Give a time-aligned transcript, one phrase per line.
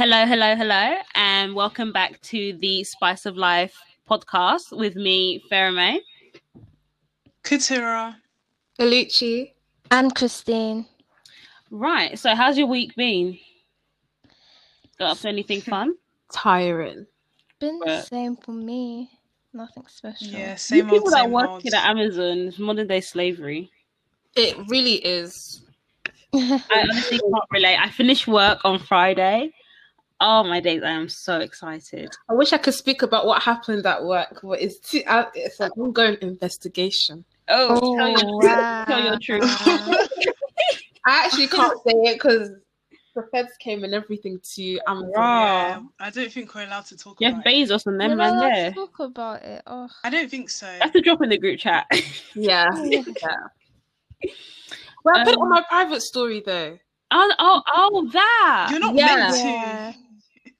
[0.00, 3.76] Hello, hello, hello, and welcome back to the Spice of Life
[4.10, 6.00] podcast with me, Farah May.
[7.44, 8.16] Katura.
[8.78, 9.52] Galucci.
[9.90, 10.86] And Christine.
[11.70, 13.38] Right, so how's your week been?
[14.98, 15.96] Got up to anything fun?
[16.32, 17.06] Tiring.
[17.58, 19.10] Been the same for me.
[19.52, 20.28] Nothing special.
[20.28, 23.70] Yeah, same You same people old, that work at Amazon, it's modern day slavery.
[24.34, 25.60] It really is.
[26.34, 27.76] I honestly can't relate.
[27.76, 29.52] I finished work on Friday.
[30.22, 32.10] Oh my days, I am so excited.
[32.28, 35.60] I wish I could speak about what happened at work, but it's too, uh, it's
[35.60, 37.24] an ongoing investigation.
[37.48, 38.84] Oh, Oh, tell, your, wow.
[38.86, 39.44] tell your truth.
[41.06, 42.50] I actually can't say it because
[43.14, 45.10] the feds came and everything to Amazon.
[45.14, 47.68] Yeah, I don't think we're allowed to talk Jeff about it.
[47.68, 48.70] Bezos and them We're man not allowed there.
[48.70, 49.62] to talk about it.
[49.66, 50.66] Oh, I don't think so.
[50.80, 51.86] That's a drop in the group chat.
[52.34, 52.68] Yeah.
[52.84, 53.00] Yeah.
[53.22, 54.30] yeah.
[55.02, 56.78] Well, I put it on Um, my private story though.
[57.10, 58.68] oh, oh, oh, that.
[58.70, 59.16] You're not Yeah.
[59.16, 60.00] meant to.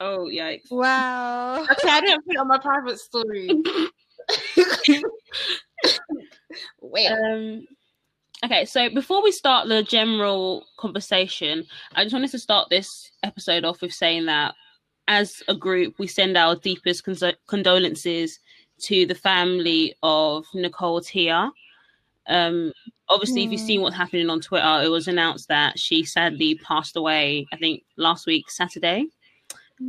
[0.00, 0.06] Yeah.
[0.06, 0.70] Oh, yikes.
[0.70, 1.62] Wow.
[1.62, 3.50] Okay, I didn't put it on my private story.
[6.80, 7.06] Wait.
[7.06, 7.66] Um,
[8.44, 13.64] okay, so before we start the general conversation, I just wanted to start this episode
[13.64, 14.54] off with saying that
[15.08, 18.38] as a group, we send our deepest conso- condolences
[18.82, 21.50] to the family of Nicole Thea.
[22.28, 22.72] Um,
[23.08, 26.96] obviously, if you've seen what's happening on Twitter, it was announced that she sadly passed
[26.96, 29.06] away, I think, last week, Saturday.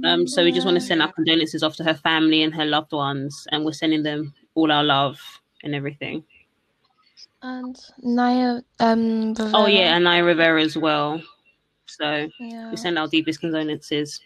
[0.04, 2.66] Um, so we just want to send our condolences off to her family and her
[2.66, 5.20] loved ones, and we're sending them all our love
[5.64, 6.24] and everything.
[7.42, 8.62] And Naya.
[8.80, 9.36] Um.
[9.54, 11.22] Oh yeah, and Naya Rivera as well.
[11.88, 12.72] So Yeah.
[12.72, 14.22] we send our deepest condolences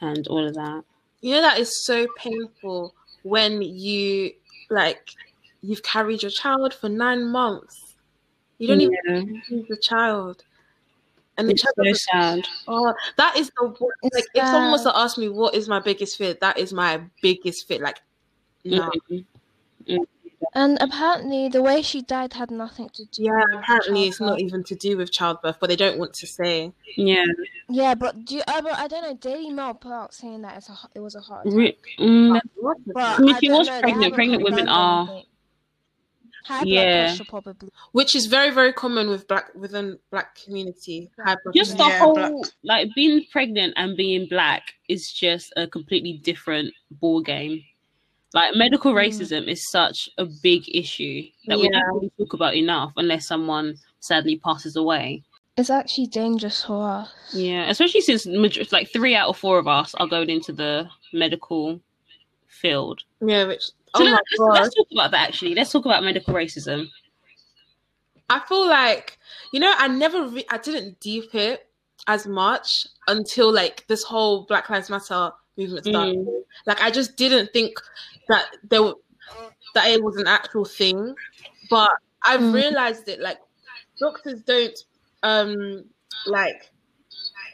[0.00, 0.84] and all of that.
[1.20, 4.32] You know that is so painful when you
[4.70, 5.10] like
[5.62, 7.94] you've carried your child for nine months.
[8.58, 10.44] You don't even Yeah, see the child.
[11.38, 12.48] And the it's child so doesn't- sad.
[12.68, 15.80] oh, that is the It's like if someone was to ask me what is my
[15.80, 17.80] biggest fear, that is my biggest fear.
[17.80, 18.02] Like
[18.64, 18.90] no.
[19.10, 19.24] Mhm.
[20.54, 23.22] And apparently, the way she died had nothing to do.
[23.22, 26.26] Yeah, with apparently it's not even to do with childbirth, but they don't want to
[26.26, 26.72] say.
[26.96, 27.24] Yeah,
[27.70, 29.14] Yeah, but do you, uh, but I don't know.
[29.14, 31.56] Daily Mail put out saying that it's a it was a heart attack.
[31.56, 32.40] Re- mm,
[32.92, 34.14] But I mean, she was know, pregnant.
[34.14, 35.24] Pregnant women are- anything.
[36.44, 37.06] High Yeah.
[37.06, 37.68] blood pressure probably.
[37.92, 41.10] Which is very, very common with black within black community.
[41.24, 41.84] High just the.
[41.84, 42.32] Yeah, whole black.
[42.64, 47.62] like being pregnant and being black is just a completely different ball game.
[48.34, 49.06] Like medical Mm.
[49.06, 53.76] racism is such a big issue that we don't really talk about enough unless someone
[54.00, 55.22] sadly passes away.
[55.58, 57.12] It's actually dangerous for us.
[57.34, 58.24] Yeah, especially since
[58.72, 61.80] like three out of four of us are going into the medical
[62.48, 63.02] field.
[63.20, 65.28] yeah, which So oh let's, let's talk about that.
[65.28, 66.88] Actually, let's talk about medical racism.
[68.30, 69.18] I feel like
[69.52, 71.66] you know I never re- I didn't deep it
[72.08, 76.16] as much until like this whole Black Lives Matter movement started.
[76.16, 76.42] Mm.
[76.66, 77.74] Like I just didn't think
[78.28, 78.92] that there
[79.74, 81.14] that it was an actual thing,
[81.68, 81.90] but
[82.24, 82.54] I've Mm.
[82.54, 83.20] realized it.
[83.20, 83.38] Like
[84.00, 84.78] doctors don't
[85.22, 85.84] um
[86.26, 86.70] like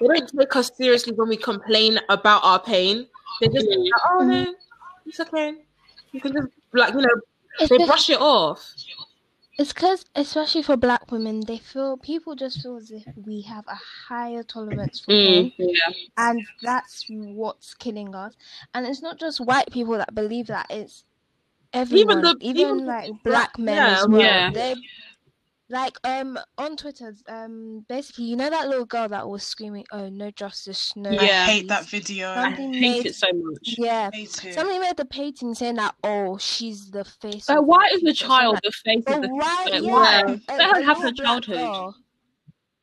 [0.00, 3.08] they don't take us seriously when we complain about our pain.
[3.40, 3.84] They just Mm.
[3.84, 4.54] like, oh no,
[5.04, 5.64] it's okay.
[6.12, 7.20] You can just like you know
[7.60, 8.74] It's they just- brush it off.
[9.58, 13.64] It's because, especially for black women, they feel people just feel as if we have
[13.66, 13.74] a
[14.08, 15.92] higher tolerance for pain, Mm, yeah.
[16.16, 18.34] and that's what's killing us.
[18.72, 21.02] And it's not just white people that believe that; it's
[21.72, 24.20] everyone, the- even, even like black- black men yeah, as well.
[24.20, 24.50] yeah.
[24.52, 24.74] They
[25.70, 30.08] like um on Twitter, um basically, you know that little girl that was screaming, "Oh,
[30.08, 31.20] no justice, no." Yeah.
[31.48, 32.30] I hate that video.
[32.30, 33.74] I hate made- it so much.
[33.78, 34.54] Yeah, I hate it.
[34.54, 38.58] somebody made the painting saying that, "Oh, she's the face." Of why is the child
[38.64, 39.66] the face But of the why?
[39.70, 40.20] like, yeah, why?
[40.48, 41.56] a- Let her a have her little childhood.
[41.56, 41.94] girl.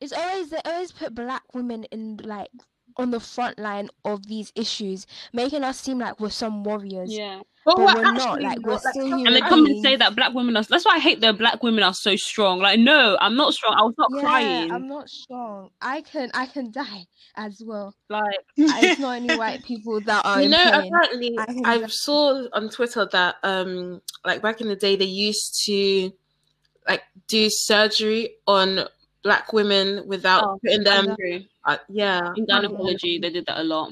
[0.00, 2.50] It's always they always put black women in like
[2.98, 7.12] on the front line of these issues, making us seem like we're some warriors.
[7.12, 7.40] Yeah.
[7.66, 10.14] But we're we're not, like, we're still human And they I come and say that
[10.14, 10.62] black women are.
[10.62, 12.60] That's why I hate that black women are so strong.
[12.60, 13.74] Like, no, I'm not strong.
[13.76, 14.70] I was not Yeah, crying.
[14.70, 15.70] I'm not strong.
[15.82, 17.92] I can I can die as well.
[18.08, 20.92] Like, It's not any white people that are you know pain.
[20.92, 25.60] apparently I i saw on twitter that um like back in the day they used
[25.66, 26.12] to
[26.88, 28.86] like do surgery on
[29.24, 31.16] black women without Oh, putting them
[31.64, 33.90] uh, yeah in gynecology, they did that a lot.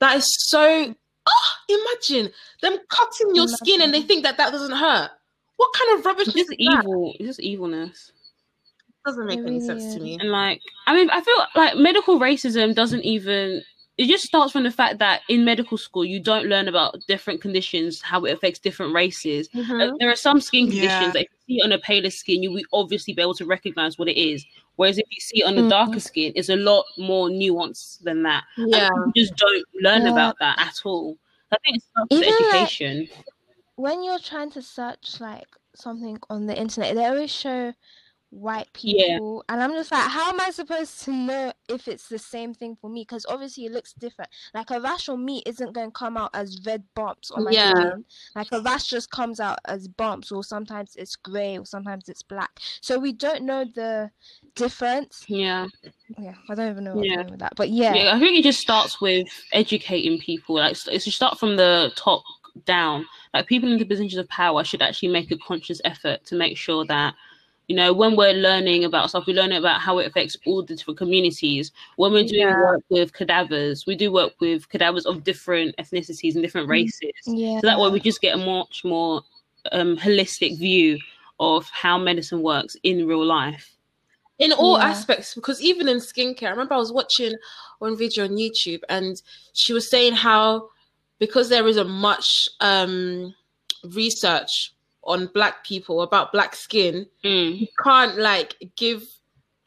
[0.00, 0.94] that is so
[1.26, 2.30] oh imagine
[2.62, 5.10] them cutting your skin and they think that that doesn't hurt
[5.56, 6.84] what kind of rubbish It's is just that?
[6.84, 7.12] evil.
[7.18, 8.12] It's just evilness.
[9.06, 11.76] doesn't make It any really sense to me And like, I mean, I feel like
[11.76, 13.62] medical racism doesn't even
[13.96, 17.40] it just starts from the fact that in medical school you don't learn about different
[17.40, 19.48] conditions, how it affects different races.
[19.54, 21.12] Uh, there are some skin conditions Yeah.
[21.12, 23.96] that if you see on a paler skin, you will obviously be able to recognize
[23.96, 24.44] what it is.
[24.76, 25.68] Whereas if you see it on the Mhm.
[25.68, 28.44] darker skin, it's a lot more nuanced than that.
[28.56, 28.88] And Yeah.
[28.88, 30.10] people just don't learn Yeah.
[30.10, 31.16] about that at all.
[31.52, 33.08] I think it's with Even, like, education.
[33.76, 37.72] when you're trying to search like something on the internet, they always show
[38.34, 39.14] white Yeah.
[39.14, 42.52] people, and I'm just like, how am I supposed to know if it's the same
[42.54, 43.02] thing for me?
[43.02, 44.30] Because obviously it looks different.
[44.52, 47.52] Like a rash on me isn't going to come out as red bumps on my
[47.52, 47.70] Yeah.
[47.70, 48.04] skin.
[48.34, 52.22] Like a rash just comes out as bumps, or sometimes it's grey, or sometimes it's
[52.22, 52.60] black.
[52.80, 54.10] So we don't know the
[54.54, 55.24] difference.
[55.28, 55.66] yeah.
[56.18, 57.22] Yeah, I don't even know what Yeah.
[57.30, 60.56] With that, but yeah, Yeah, I think it just starts with educating people.
[60.56, 62.22] Like, it's to start from the top
[62.66, 63.06] down.
[63.32, 66.56] Like, people in the positions of power should actually make a conscious effort to make
[66.56, 67.14] sure that,
[67.68, 70.74] you know, when we're learning about stuff, we learn about how it affects all the
[70.76, 71.72] different communities.
[71.96, 72.60] When we're doing Yeah.
[72.62, 77.12] work with cadavers, we do work with cadavers of different ethnicities and different races.
[77.26, 77.60] yeah.
[77.60, 79.22] So that way, we just get a much more
[79.72, 80.98] um, holistic view
[81.40, 83.70] of how medicine works in real life.
[84.38, 84.88] in all Yeah.
[84.88, 87.32] aspects because even in skincare i remember i was watching
[87.78, 89.22] one video on youtube and
[89.52, 90.68] she was saying how
[91.20, 93.32] because there isn't much um
[93.94, 94.73] research
[95.06, 97.60] on black people about black skin Mm.
[97.60, 99.02] you can't like give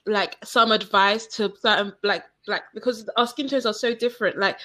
[0.05, 4.57] like some advice to certain black black because our skin tones are so different like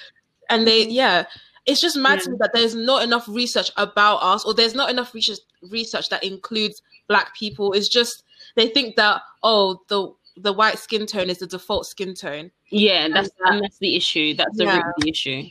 [0.49, 0.91] and they mm-hmm.
[0.91, 1.25] yeah
[1.65, 2.39] it's just mad to me mm.
[2.39, 5.39] that there's not enough research about us or there's not enough research
[5.69, 8.23] research that includes black people it's just
[8.55, 13.07] they think that oh the the white skin tone is the default skin tone Yeah,
[13.09, 14.33] that's that- uh, and that's the issue.
[14.33, 14.81] That's the Yeah.
[14.97, 15.43] root issue.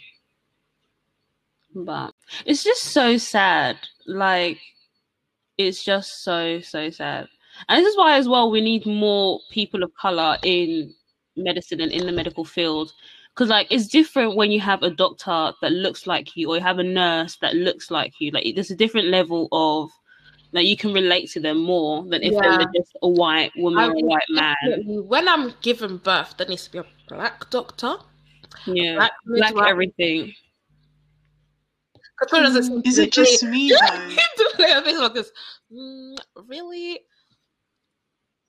[1.75, 2.13] But
[2.45, 3.77] it's just so sad.
[4.07, 4.59] Like
[5.59, 7.29] it's just so so sad.
[7.69, 10.95] And this is why as well we need more people of color in
[11.37, 12.93] medicine and in the medical field.
[13.35, 16.63] Because like it's different when you have a doctor that looks like you or you
[16.63, 18.31] have a nurse that looks like you.
[18.31, 19.91] Like there's a different level of
[20.53, 23.79] like you can relate to them more than if they were just a white woman
[23.85, 24.57] I or a white man.
[25.07, 27.97] When i'm giving birth there needs to be a black doctor
[28.67, 28.97] Yeah.
[28.97, 29.67] black, midwife.
[29.69, 30.35] everything.
[32.23, 34.09] Katrina doesn't Is it just me though?
[34.37, 35.31] the way her face like this.
[35.73, 36.17] Mm,
[36.49, 37.01] really?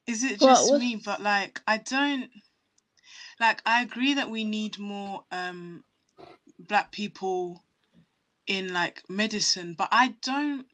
[0.08, 1.02] Is it just what- me?
[1.04, 2.30] But like, I don't
[3.40, 3.62] like.
[3.66, 5.84] I agree that we need more um
[6.60, 7.64] black people
[8.48, 10.66] in like medicine, but I don't.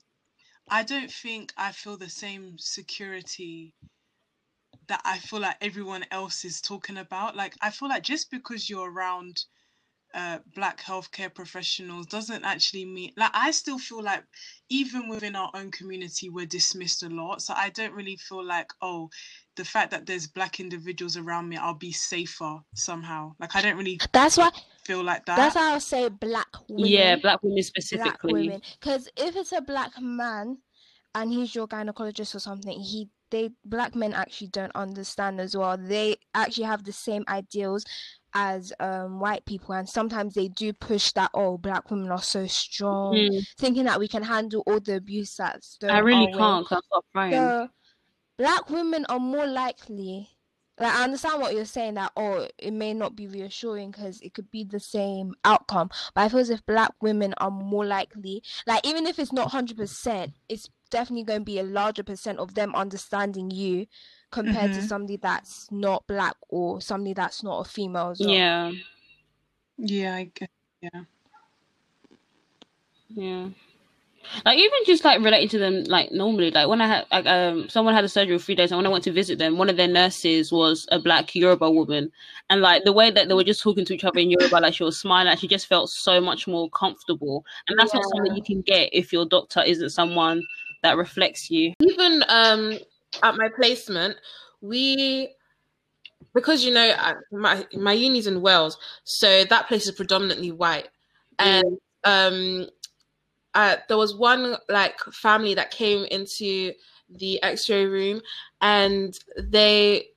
[0.71, 3.73] I don't think I feel the same security
[4.87, 7.35] that I feel like everyone else is talking about.
[7.35, 9.45] Like, I feel like just because you're around
[10.13, 14.23] uh, black healthcare professionals doesn't actually mean like I still feel like
[14.69, 17.41] even within our own community we're dismissed a lot.
[17.41, 19.09] So I don't really feel like oh
[19.55, 23.33] the fact that there's black individuals around me I'll be safer somehow.
[23.39, 24.49] Like I don't really That's why.
[24.83, 25.35] feel like that.
[25.35, 26.89] That's why I'll say black women.
[26.89, 28.33] Yeah, black women black specifically.
[28.33, 28.61] women.
[28.79, 30.57] Because if it's a black man
[31.13, 35.77] and he's your gynecologist or something, he they black men actually don't understand as well.
[35.77, 37.85] They actually have the same ideals
[38.33, 42.45] as um white people and sometimes they do push that oh black women are so
[42.47, 46.33] strong Mm, thinking that we can handle all the abuse that's thrown I really way.
[46.37, 47.55] can't because I crying.
[47.57, 47.69] So
[48.37, 50.29] black women are more likely.
[50.79, 54.33] Like I understand what you're saying that oh it may not be reassuring because it
[54.33, 58.43] could be the same outcome, but I feel as if black women are more likely.
[58.65, 62.39] Like even if it's not hundred percent, it's definitely going to be a larger percent
[62.39, 63.87] of them understanding you
[64.31, 64.83] compared to Mhm.
[64.83, 68.35] somebody that's not black or somebody that's not a female as well.
[68.35, 68.71] Yeah,
[69.77, 70.49] yeah, I guess.
[70.81, 71.03] Yeah.
[73.09, 73.47] yeah.
[74.45, 77.67] Like even just like relating to them, like normally, like when I had, like, um,
[77.69, 79.69] someone had a surgery for three days, and when I went to visit them, one
[79.69, 82.11] of their nurses was a black Yoruba woman,
[82.49, 84.73] and like the way that they were just talking to each other in Yoruba, like
[84.75, 88.35] she was smiling, like she just felt so much more comfortable, and that's not something
[88.35, 90.43] you can get if your doctor isn't someone
[90.83, 91.73] that reflects you.
[91.81, 92.77] Even um
[93.23, 94.17] at my placement,
[94.61, 95.33] we
[96.33, 96.93] because you know
[97.31, 100.89] my my uni's in Wales, so that place is predominantly white,
[101.39, 102.67] and um,
[103.53, 106.73] uh, there was one like family that came into
[107.09, 108.21] the X-ray room,
[108.61, 110.07] and they.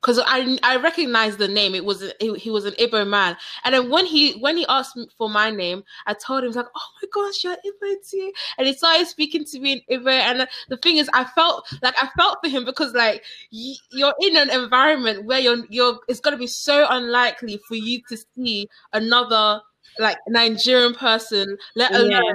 [0.00, 3.74] Because I I recognized the name, it was he, he was an Igbo man, and
[3.74, 6.66] then when he when he asked me for my name, I told him he's like,
[6.74, 10.48] "Oh my gosh, you're Igbo too," and he started speaking to me in Igbo, and
[10.70, 14.36] the thing is, I felt like I felt for him because like y- you're in
[14.36, 19.60] an environment where you're you're it's gonna be so unlikely for you to see another
[19.98, 22.32] like Nigerian person, let alone Yeah.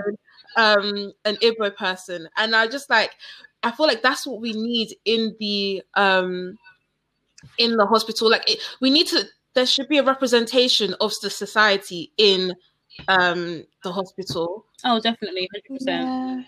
[0.56, 3.12] um an Igbo person, and I just like
[3.64, 6.58] I feel like that's what we need in the um
[7.58, 8.30] in the hospital.
[8.30, 12.54] Like it, we need to there should be a representation of the society in
[13.08, 16.46] um the hospital Oh, definitely, hundred percent.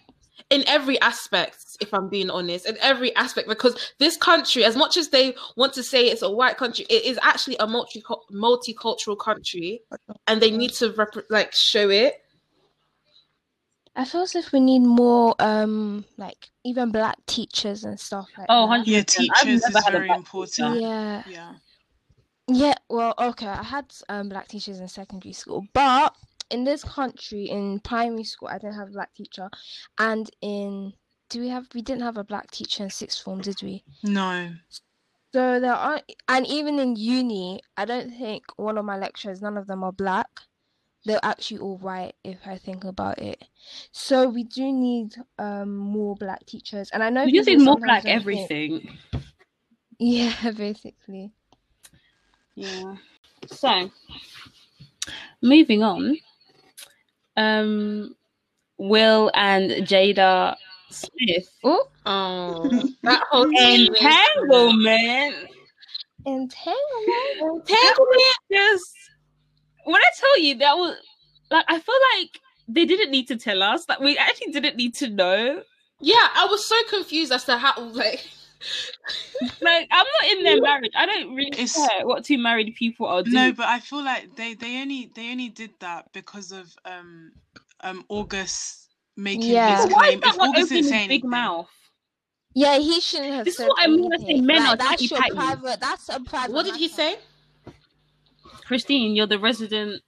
[0.50, 4.96] In every aspect if i'm being honest in every aspect because this country as much
[4.96, 9.18] as they want to say it's a white country it is actually a multi multicultural
[9.18, 9.82] country
[10.28, 12.22] and they need to rep- like show it
[13.98, 18.46] I feel as if we need more, um, like even black teachers and stuff like
[18.50, 18.86] Oh, that.
[18.88, 20.54] Yeah, teachers is very important.
[20.54, 20.76] teacher.
[20.80, 21.54] Yeah, Yeah.
[22.48, 22.76] yeah.
[22.90, 26.16] Well, okay, I had um black teachers in secondary school, but
[26.50, 29.50] in this country, in primary school, I didn't have a black teacher,
[29.98, 30.94] and in
[31.30, 31.68] do we have?
[31.74, 33.84] We didn't have a black teacher in sixth form, did we?
[34.04, 34.52] No.
[35.34, 39.58] So there are, and even in uni, I don't think one of my lecturers, none
[39.58, 40.30] of them are black.
[41.08, 43.42] They're actually all white, if I think about it.
[43.94, 47.78] So we do need um more black teachers, and I know We just need more
[47.78, 48.98] black don't think- everything.
[50.00, 51.32] Yeah, basically.
[52.54, 52.98] Yeah.
[53.48, 53.90] So,
[55.42, 56.18] moving on.
[57.36, 58.16] Um,
[58.78, 60.56] Will and Jada
[60.92, 61.50] Smith.
[61.64, 62.70] Oh, oh
[63.02, 63.96] that whole situation.
[63.96, 65.36] Entanglement.
[66.26, 67.42] entanglement.
[67.42, 68.38] Entanglement.
[68.52, 68.94] Just
[69.88, 70.96] when I tell you that was
[71.52, 73.88] like, I feel like they didn't need to tell us.
[73.90, 75.62] Like, we actually didn't need to know.
[76.00, 78.22] yeah i was so confused as to how like
[79.62, 80.92] Like, I'm not in their marriage.
[80.96, 83.36] I don't really It's- care what two married people are doing.
[83.36, 87.32] No, but I feel like they they only they only did that because of um
[87.82, 89.84] um August making Yeah.
[89.84, 90.14] his Why claim.
[90.18, 91.70] is that If August opening didn't say big anything, mouth?
[92.56, 93.46] Yeah, he shouldn't have.
[93.46, 94.46] This is said what I mean when I say anything.
[94.48, 95.80] men like, are that's your private.
[95.80, 96.54] That's a private.
[96.56, 97.12] what did he say
[98.68, 100.02] Christine, you're the resident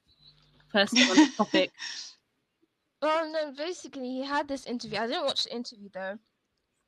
[0.72, 1.72] person on the topic.
[3.01, 5.00] Well, no, basically, he had this interview.
[5.00, 6.20] I didn't watch the interview though,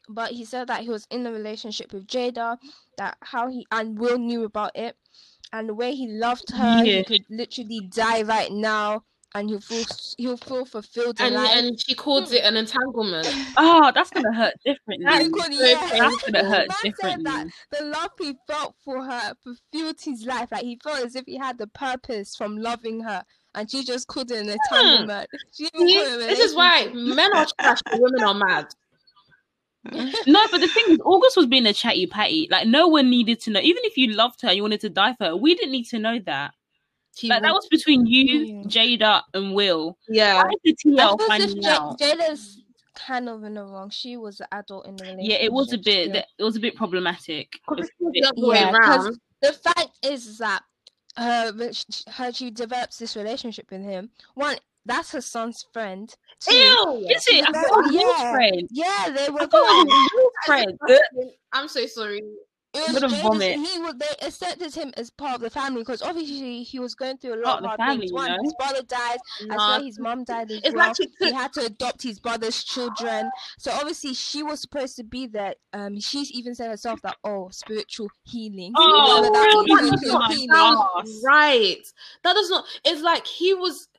[0.09, 2.57] but he said that he was in a relationship with Jada,
[2.97, 4.97] that how he and Will knew about it,
[5.53, 6.97] and the way he loved her, Yeah.
[6.97, 9.85] he could literally die right now, and he'll feel
[10.17, 11.51] he'll feel fulfilled in and life.
[11.53, 15.05] and she called it an entanglement Oh, that's gonna hurt differently.
[15.05, 15.89] That's could- so yeah.
[15.97, 17.23] That's gonna hurt Man differently.
[17.23, 20.49] that the love he felt for her fulfilled his life.
[20.51, 23.23] Like he felt as if he had the purpose from loving her,
[23.55, 24.57] and she just couldn't hmm.
[24.71, 25.29] entanglement.
[25.53, 28.67] She even this is why men are trash and women are mad
[30.27, 32.47] No, but the thing is, August was being a chatty patty.
[32.51, 33.59] Like no one needed to know.
[33.59, 35.35] Even if you loved her, you wanted to die for her.
[35.35, 36.53] We didn't need to know that.
[37.17, 39.97] He Like that was- was between you, Jada, and Will.
[40.09, 41.99] yeah Why is I TL feel as finding out?
[41.99, 42.61] Jada's
[42.95, 43.89] kind of in the wrong.
[43.89, 45.31] She was the adult in the relationship.
[45.31, 46.09] Yeah, it was a bit.
[46.09, 46.23] still.
[46.39, 47.55] It was a bit problematic.
[47.55, 49.19] It was a bit- the other way Yeah, 'cause- around.
[49.41, 50.61] The fact is that
[51.17, 51.51] her,
[52.11, 54.11] her she develops this relationship with him.
[54.35, 56.13] One, that's her son's friend.
[56.39, 57.07] Two, Ew!
[57.09, 57.43] Is it?
[57.47, 57.61] I Yeah.
[57.63, 58.31] thought it was Will's Yeah.
[58.31, 58.67] friend.
[58.71, 59.87] Yeah, they I were thought it going.
[59.87, 60.79] was Will's friend.
[61.53, 62.23] I'm so sorry.
[62.73, 63.55] It I'm was gonna vomit.
[63.59, 67.17] He was they accepted him as part of the family because obviously he was going
[67.17, 68.11] through a lot of of the hard family, things.
[68.11, 68.37] you know?
[68.43, 69.17] his brother died.
[69.41, 70.87] I Nah, swear his mom died as it's well.
[70.87, 73.29] like she he had to adopt his brother's children.
[73.59, 75.55] So obviously she was supposed to be there.
[75.73, 78.71] Um, she's even said herself that oh, spiritual healing.
[78.77, 81.21] Oh, Whatever that girl, that spiritual does not healing.
[81.25, 81.77] right.
[82.23, 82.63] That does not.
[82.85, 83.89] It's like he was.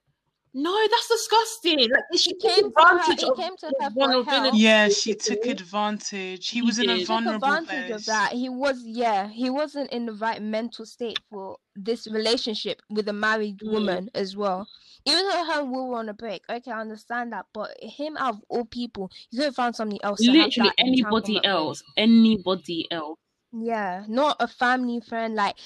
[0.55, 1.79] No, that's disgusting.
[1.91, 2.89] Like she He took came to her.
[2.89, 4.31] advantage He of came to her vulnerability.
[4.31, 4.55] help.
[4.55, 6.49] Yeah, she took advantage.
[6.49, 6.91] He He was in did.
[6.91, 8.01] a Took took vulnerable advantage place.
[8.01, 8.33] of that.
[8.33, 13.13] He was, yeah, he wasn't in the right mental state for this relationship with a
[13.15, 13.73] married Mm.
[13.73, 14.69] woman as well.
[15.07, 18.17] Even though her and Will were on a break, okay, I understand that, but him
[18.19, 20.21] out of all people, you could have found somebody else.
[20.21, 21.83] to Literally anybody else.
[21.97, 23.19] Anybody else.
[23.53, 25.35] Yeah, not a family friend.
[25.35, 25.57] Like,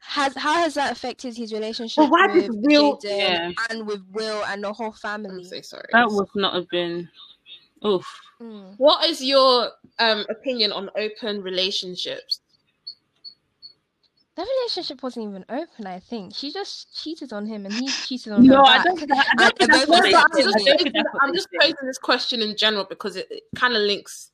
[0.00, 3.50] has how has that affected his relationship But why with did Will- Yeah.
[3.70, 5.44] and with Will and the whole I'm family?
[5.44, 5.88] so sorry.
[5.92, 7.08] That would not have been.
[7.84, 8.06] Oof.
[8.40, 8.74] Mm.
[8.78, 12.40] What is your um opinion on open relationships?
[14.36, 15.86] Their relationship wasn't even open.
[15.88, 18.62] I think she just cheated on him, and he cheated on No, her.
[18.62, 18.98] I don't.
[19.10, 20.78] I And don't think that's both what of they them I'm just, I don't think
[20.78, 23.82] posing, that's what I'm just posing this question in general because it, it kind of
[23.82, 24.30] links.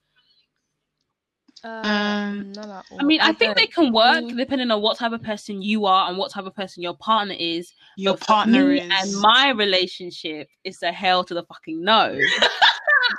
[1.65, 2.85] Um, not at.
[3.01, 6.09] I mean, I think they can work depending on what type of person you are
[6.09, 7.73] and what type of person your partner is.
[7.97, 8.83] Your But partner is.
[8.91, 12.19] and my relationship is a hell to the fucking no.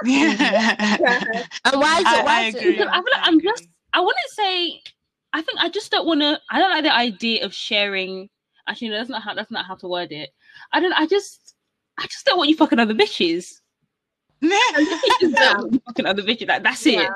[0.04, 0.98] yeah.
[1.66, 2.26] And why is I- it?
[2.26, 2.78] Why I is agree.
[2.80, 2.88] it?
[2.88, 3.50] I feel like I I'm agree.
[3.50, 3.68] just.
[3.94, 4.82] I wouldn't say.
[5.34, 6.40] I think I just don't want to.
[6.52, 8.30] I don't like the idea of sharing.
[8.68, 9.34] Actually, no, that's not how.
[9.34, 10.30] That's not how to word it.
[10.72, 10.94] I don't.
[10.94, 11.56] I just.
[11.98, 13.62] I just don't want you fucking other bitches.
[14.44, 16.48] I just don't want you fucking other bitches.
[16.48, 16.94] Like, that's it.
[16.94, 17.00] Yeah.
[17.04, 17.12] Like,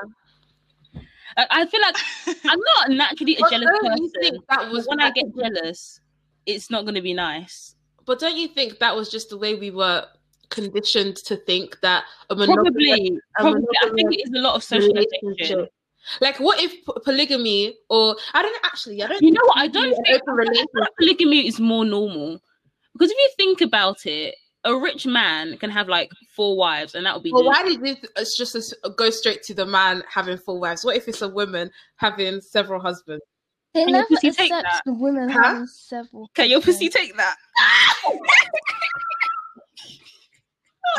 [1.36, 1.96] I feel like
[2.44, 4.10] I'm not naturally a jealous person.
[4.20, 6.00] think that was when I get jealous,
[6.46, 7.76] it's not going to be nice.
[8.06, 10.06] But don't you think that was just the way we were
[10.48, 13.64] conditioned to think that a Probably, a probably.
[13.84, 15.68] I think it is a lot of socialization.
[16.20, 19.22] Like, what if polygamy or I don't actually, I don't.
[19.22, 19.58] You know what?
[19.58, 22.40] I don't think I polygamy is more normal
[22.94, 27.06] because if you think about it, a rich man can have like four wives, and
[27.06, 30.02] that would be Well, why did it it's just as- go straight to the man
[30.12, 30.84] having four wives?
[30.84, 33.22] What if it's a woman having several husbands?
[33.72, 34.82] They Can your never pussy take that?
[34.84, 35.42] the women Huh?
[35.42, 36.28] having several.
[36.34, 36.94] Can your pussy husbands.
[36.96, 37.36] take that?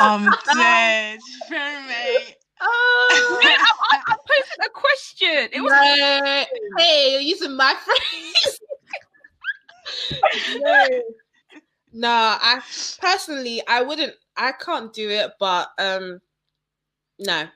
[0.00, 1.18] I'm dead.
[1.48, 2.36] Fair mate.
[2.64, 5.48] Oh, I, I, I posted a question.
[5.52, 6.44] It was no.
[6.82, 8.60] Hey, you're using my phrase.
[10.60, 10.88] no.
[11.92, 12.60] No, I
[13.00, 14.14] personally, I wouldn't.
[14.36, 16.20] I can't do it, but um,
[17.18, 17.46] no,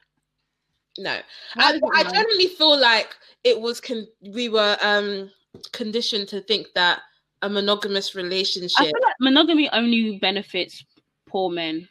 [0.99, 1.19] no.
[1.59, 3.81] I, I generally feel like it was.
[3.81, 5.31] Con- we were um
[5.73, 7.01] conditioned to think that
[7.43, 8.79] a monogamous I relationship.
[8.79, 10.85] feel like monogamy only benefits
[11.27, 11.89] poor men.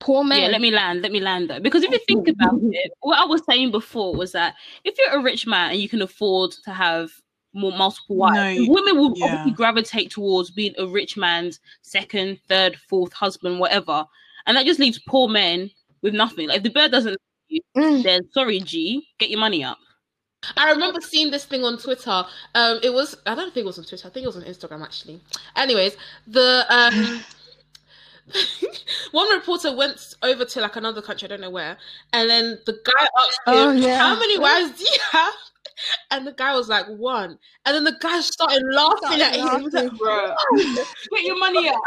[0.00, 0.42] Poor men.
[0.42, 1.02] Yeah, let me land.
[1.02, 4.14] Let me land though, because if you think about it, what I was saying before
[4.14, 7.10] was that if you're a rich man and you can afford to have
[7.54, 9.24] more multiple wives, No, women will yeah.
[9.26, 14.04] obviously gravitate towards being a rich man's second, third, fourth husband, whatever,
[14.46, 15.70] and that just leaves poor men
[16.02, 16.48] with nothing.
[16.48, 17.18] Like if the bird doesn't,
[17.76, 18.02] Mm.
[18.02, 19.76] then sorry, G, get your money up.
[20.56, 22.24] I remember seeing this thing on Twitter.
[22.54, 24.08] Um, it was I don't think it was on Twitter.
[24.08, 25.20] I think it was on Instagram actually.
[25.54, 27.22] Anyways, the um,
[29.12, 31.76] one reporter went over to like another country, I don't know where,
[32.12, 33.98] and then the guy asked him, Oh, yeah.
[33.98, 35.34] "How many wives do you have?"
[36.10, 39.58] And the guy was like, "One." And then the guy started laughing Started at him.
[39.58, 41.76] He was like, "Bro, Get your money up.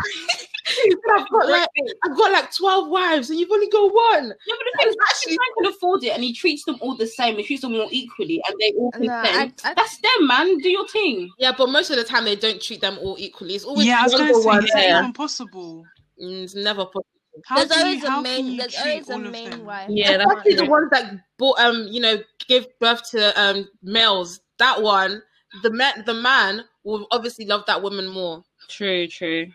[1.15, 1.69] I've got like
[2.03, 4.95] I've got like twelve wives, and you've only got one." Yeah, but the thing is,
[5.09, 7.37] actually, man can afford it, and he treats them all the same.
[7.37, 9.61] He treats them all equally, and they all No, consent.
[9.63, 10.57] I- I- That's them, man.
[10.57, 11.31] Do your thing.
[11.37, 13.55] Yeah, but most of the time they don't treat them all equally.
[13.55, 14.99] It's always Yeah, I was the gonna say, ones is that there.
[14.99, 15.83] even possible?
[16.21, 17.05] Mm, It's never possible.
[17.45, 18.57] How There's do you, always a main.
[18.57, 19.65] There's always a main them?
[19.65, 19.89] wife.
[19.89, 24.39] Yeah, that's Especially the ones that bought, um, you know, give birth to um males.
[24.57, 25.21] That one,
[25.63, 29.47] the man, the man will obviously love that woman more True, true.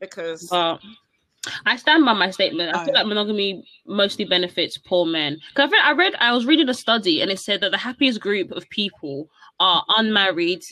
[0.00, 0.80] because But
[1.64, 2.74] I stand by my statement.
[2.74, 3.00] I Oh, feel yeah.
[3.00, 5.38] like monogamy mostly benefits poor men.
[5.50, 8.50] Because I read, I was reading a study, and it said that the happiest group
[8.50, 9.28] of people
[9.58, 10.62] are unmarried,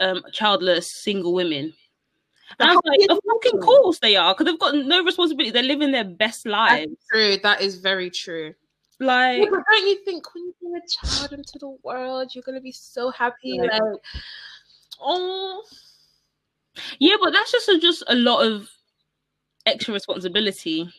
[0.00, 1.74] um, childless, single women.
[2.58, 5.50] I was like, of fucking course they are, because they've got no responsibility.
[5.50, 6.92] They're living their best lives.
[7.10, 7.36] true.
[7.42, 8.54] That is very true.
[9.00, 12.60] Like, Yeah, don't you think when you bring a child into the world, you're gonna
[12.60, 13.60] be so happy?
[13.62, 13.78] Yeah.
[13.78, 14.00] Like,
[15.00, 15.62] oh,
[16.98, 18.68] yeah, but that's just a, just a lot of
[19.66, 20.92] extra responsibility.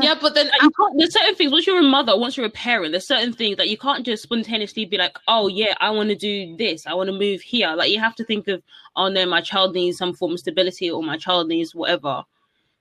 [0.00, 2.50] Yeah, but then you can't, there's certain things once you're a mother, once you're a
[2.50, 6.10] parent, there's certain things that you can't just spontaneously be like, oh yeah, I want
[6.10, 7.74] to do this, I want to move here.
[7.74, 8.62] Like you have to think of,
[8.96, 12.24] oh no, my child needs some form of stability or my child needs whatever.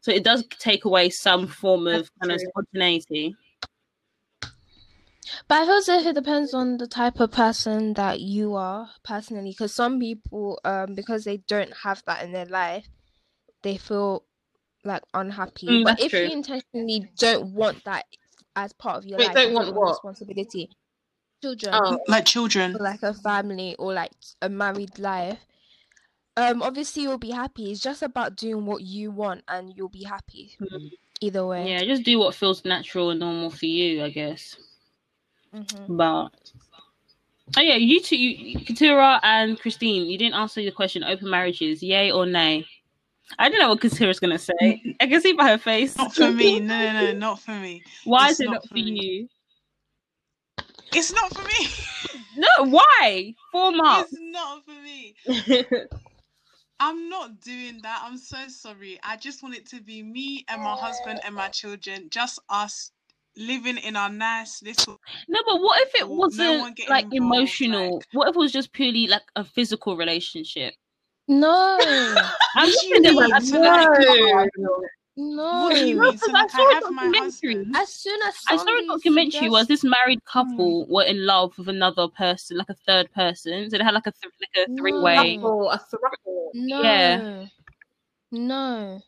[0.02, 3.36] So it does take away some form of kind of spontaneity.
[5.48, 8.90] But I feel as if it depends on the type of person that you are
[9.04, 12.88] personally, because some people, um, because they don't have that in their life,
[13.64, 14.24] they feel
[14.86, 15.68] like unhappy.
[15.68, 16.24] Mm, but if true.
[16.24, 18.06] you intentionally don't want that
[18.56, 20.00] as part of your Wait, life, don't want what?
[20.00, 20.70] responsibility,
[21.42, 22.78] children, oh, Like children.
[22.80, 25.40] like a family, or like a married life.
[26.38, 27.72] Um, obviously you'll be happy.
[27.72, 30.92] It's just about doing what you want, and you'll be happy Mm.
[31.22, 31.72] either way.
[31.72, 34.58] Yeah, just do what feels natural and normal for you, I guess.
[35.54, 36.52] hmm But
[37.58, 41.82] oh yeah, you two, you, Katura and Christine, you didn't answer the question: open marriages,
[41.84, 42.66] yay or nay?
[43.40, 44.54] I don't know what Katura's gonna say.
[44.62, 44.96] Mm.
[45.02, 45.98] I can see by her face.
[45.98, 46.60] Not for me.
[46.60, 47.84] No, no, no, not for me.
[48.04, 49.28] Why It's is it not not for for you?
[50.94, 51.68] It's not for me.
[52.38, 53.34] No, why?
[53.52, 54.12] Four marks.
[54.12, 55.16] it's not for me.
[56.82, 58.02] I'm not doing that.
[58.04, 59.00] I'm so sorry.
[59.04, 62.92] I just want it to be me and my husband and my children, just us
[63.38, 65.00] living in our nice little.
[65.30, 67.96] No, but what if it wasn't getting like involved, emotional?
[67.96, 70.74] like- What if it was just purely like a physical relationship?
[71.28, 73.30] No, I'm What just do you thinking mean?
[73.32, 74.70] like, So like, no.
[74.70, 74.86] what
[75.18, 75.98] No, mean?
[76.18, 77.66] So because I saw I a documentary.
[77.76, 81.26] As soon as I saw a somebody documentary where suggests- this married couple were in
[81.26, 83.70] love with another person, like a third person.
[83.70, 85.38] So they had like a th- like a three way.
[85.38, 86.50] Thruple, a thruple.
[86.54, 86.82] No.
[86.82, 87.46] Yeah.
[88.32, 89.02] No.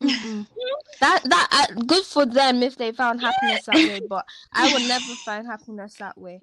[1.00, 4.82] That that uh, good for them if they found happiness that way, but I would
[4.82, 6.40] never find happiness that way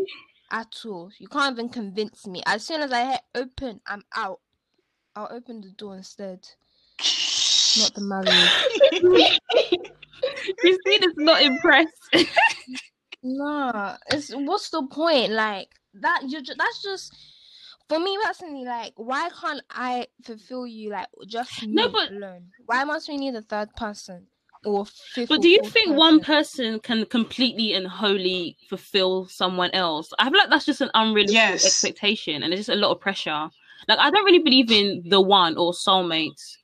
[0.52, 1.12] at all.
[1.20, 2.42] You can't even convince me.
[2.46, 4.40] As soon as I hit open, I'm out.
[5.16, 6.48] I'll open the door instead,
[7.78, 9.40] not the marriage.
[10.60, 12.10] Christine is not impressed.
[13.24, 15.32] Nah, it's what's the point?
[15.32, 17.16] Like that you ju- that's just
[17.88, 18.66] for me personally.
[18.66, 20.90] Like, why can't I fulfill you?
[20.90, 22.48] Like, just me No, but- alone.
[22.66, 24.26] Why must we need a third person?
[24.66, 25.30] or fifth.
[25.30, 26.74] But do you fourth think one person.
[26.74, 30.12] person can completely and wholly fulfill someone else?
[30.18, 31.64] I feel like that's just an unrealistic Yes.
[31.66, 33.50] expectation, and it's just a lot of pressure.
[33.88, 36.58] Like I don't really believe in the one or soulmates.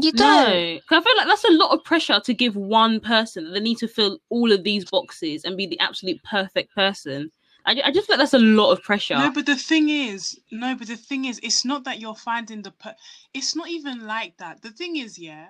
[0.00, 0.66] You don't.
[0.76, 3.52] No, 'Cause I feel like that's a lot of pressure to give one person that
[3.52, 7.30] they need to fill all of these boxes and be the absolute perfect person.
[7.64, 9.16] I, I just feel like that's a lot of pressure.
[9.16, 12.62] No, but the thing is, no, but the thing is, it's not that you're finding
[12.62, 12.70] the.
[12.72, 12.94] Per-
[13.34, 14.62] it's not even like that.
[14.62, 15.48] The thing is, yeah,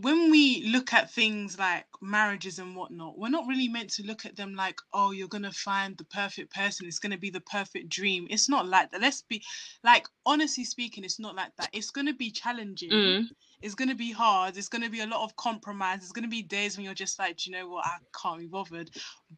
[0.00, 4.24] when we look at things like marriages and whatnot, we're not really meant to look
[4.24, 6.86] at them like, oh, you're gonna find the perfect person.
[6.86, 8.26] It's gonna be the perfect dream.
[8.30, 9.00] It's not like that.
[9.00, 9.42] Let's be,
[9.84, 11.68] like, honestly speaking, it's not like that.
[11.72, 12.90] It's gonna be challenging.
[12.90, 13.28] Mm.
[13.60, 14.56] It's gonna be hard.
[14.56, 16.00] It's gonna be a lot of compromise.
[16.00, 18.46] There's gonna be days when you're just like, "Do you know what, I can't be
[18.46, 18.90] bothered.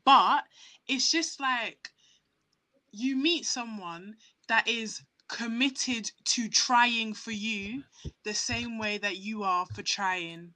[0.05, 0.45] But
[0.87, 1.91] it's just like
[2.93, 4.17] you meet someone
[4.49, 7.85] that is committed to trying for you
[8.25, 10.55] the same way that you are for trying.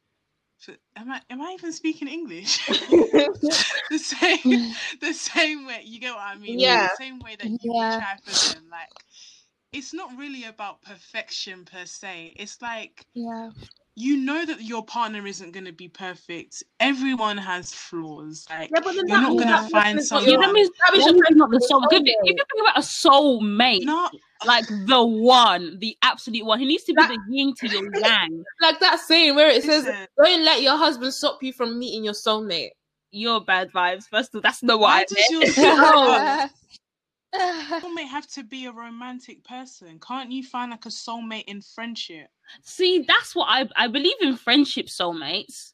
[0.58, 2.58] For, am I am I even speaking English?
[3.90, 4.58] the same
[5.00, 5.82] the same way.
[5.84, 6.62] You get what I mean?
[6.64, 6.82] Like, Yeah.
[6.82, 7.78] the same way that you Yeah.
[7.78, 8.68] would try for them.
[8.70, 8.88] Like
[9.72, 12.34] it's not really about perfection per se.
[12.36, 13.50] It's like Yeah.
[13.98, 16.62] You know that your partner isn't going to be perfect.
[16.78, 18.46] Everyone has flaws.
[18.48, 20.40] Like Yeah, but you're that not means going that to find person's Yeah, someone.
[20.46, 21.80] that means That means that your not the soul.
[21.82, 22.06] soulmate.
[22.06, 24.08] If you think about a soulmate, no,
[24.46, 27.90] like the one, the absolute one, he needs to be That- the yin to your
[28.00, 28.44] yang.
[28.60, 32.04] like that saying where it says, listen, "Don't let your husband stop you from meeting
[32.04, 32.70] your soulmate."
[33.10, 34.04] You're bad vibes.
[34.08, 35.04] First of all, that's not why
[37.32, 37.68] what I does meant.
[37.68, 37.80] your Oh.
[37.80, 39.98] soulmate have to be a romantic person?
[40.00, 42.28] Can't you find like a soulmate in friendship?
[42.62, 45.72] See, that's what I I believe in friendship soulmates,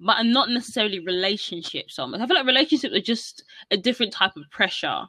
[0.00, 2.20] but I'm not necessarily relationship soulmates.
[2.20, 5.06] I feel like relationships are just a different type of pressure.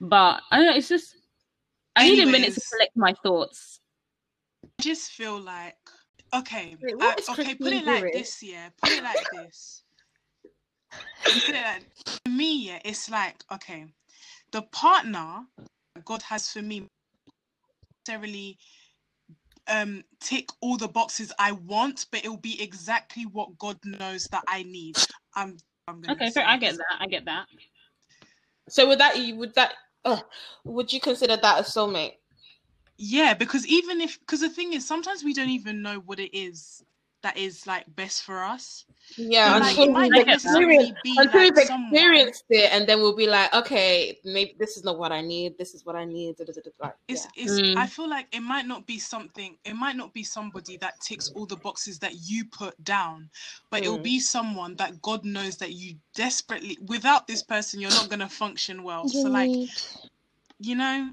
[0.00, 0.76] But I don't know.
[0.76, 1.16] It's just
[1.96, 3.80] I need a minute to collect my thoughts.
[4.78, 5.76] I just feel like
[6.34, 7.54] okay, Wait, what uh, okay.
[7.54, 8.12] Put it like doing?
[8.12, 8.68] this, yeah.
[8.82, 9.84] Put it like this.
[10.90, 11.84] Put it like
[12.24, 12.78] for me, yeah.
[12.84, 13.86] It's like okay,
[14.52, 15.44] the partner
[16.04, 16.86] God has for me
[18.06, 18.58] necessarily
[19.68, 24.44] um tick all the boxes I want, but it'll be exactly what God knows that
[24.46, 24.96] I need.
[25.34, 25.56] I'm
[25.88, 26.46] I'm gonna Okay, fair.
[26.46, 26.98] I get that.
[27.00, 27.46] I get that.
[28.68, 30.20] So would that you would that uh,
[30.64, 32.14] would you consider that a soulmate?
[32.98, 36.36] Yeah, because even if because the thing is sometimes we don't even know what it
[36.36, 36.82] is
[37.22, 38.84] that is like best for us.
[39.16, 41.92] Yeah, But, like, until it we've not not necessarily experienced be until like we've someone.
[41.94, 45.56] experienced it, and then we'll be like, okay, maybe this is not what I need.
[45.58, 46.36] This is what I need.
[46.80, 47.44] Like, It's, yeah.
[47.44, 47.76] it's Mm.
[47.76, 51.30] I feel like it might not be something it might not be somebody that ticks
[51.34, 53.30] all the boxes that you put down,
[53.70, 54.02] but it'll Mm.
[54.02, 58.82] be someone that God knows that you desperately without this person you're not gonna function
[58.82, 59.08] well.
[59.08, 59.50] So like
[60.58, 61.10] you know,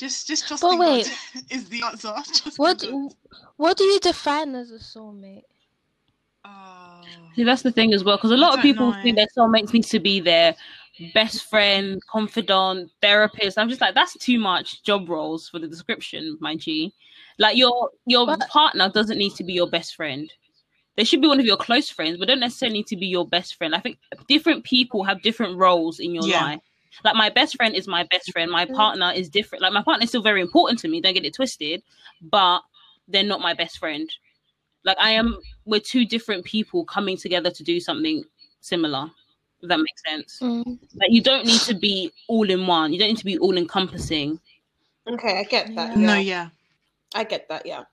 [0.00, 1.18] just just trust But in God wait.
[1.50, 2.12] is the answer.
[2.34, 2.88] Trust what God.
[2.88, 3.10] do,
[3.56, 5.42] what do you define as a soulmate?
[6.44, 7.02] Oh.
[7.36, 9.02] See, that's the thing as well, because a lot of people know.
[9.02, 10.54] think their soulmates need to be their
[11.14, 13.58] best friend, confidant, therapist.
[13.58, 16.92] I'm just like, that's too much job roles for the description, my G.
[17.38, 20.32] Like your your But- partner doesn't need to be your best friend.
[20.96, 23.26] They should be one of your close friends, but don't necessarily need to be your
[23.26, 23.74] best friend.
[23.74, 26.44] I think different people have different roles in your Yeah.
[26.44, 26.60] life.
[27.04, 28.50] Like my best friend is my best friend.
[28.50, 28.74] My Mm.
[28.74, 29.62] partner is different.
[29.62, 31.00] Like my partner is still very important to me.
[31.00, 31.82] Don't get it twisted,
[32.20, 32.60] but
[33.08, 34.08] they're not my best friend.
[34.84, 38.24] Like I am, we're two different people coming together to do something
[38.60, 39.10] similar.
[39.62, 40.38] If that makes sense.
[40.40, 40.78] Mm.
[40.94, 42.92] Like you don't need to be all in one.
[42.92, 44.40] You don't need to be all encompassing.
[45.06, 45.90] Okay, I get that.
[45.96, 46.02] Yeah.
[46.06, 46.48] No, Yeah, yeah.
[47.14, 47.66] I get that.
[47.66, 47.84] Yeah.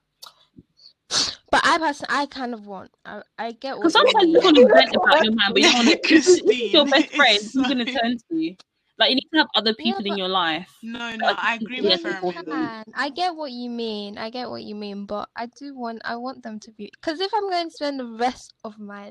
[1.50, 2.90] But I personally, I kind of want.
[3.06, 4.44] I, I get what Because you sometimes you mean.
[4.44, 6.08] want to vent about your man, but you want to.
[6.08, 7.38] Christine, your best friend.
[7.40, 8.56] Who's so- going to turn to you?
[8.98, 10.68] Like you need to have other people in but- your life.
[10.82, 12.42] No, no, I agree with it's her.
[12.46, 14.18] Man, I get what you mean.
[14.18, 16.02] I get what you mean, but I do want.
[16.04, 16.90] I want them to be.
[17.00, 19.10] Because if I'm going to spend the rest of my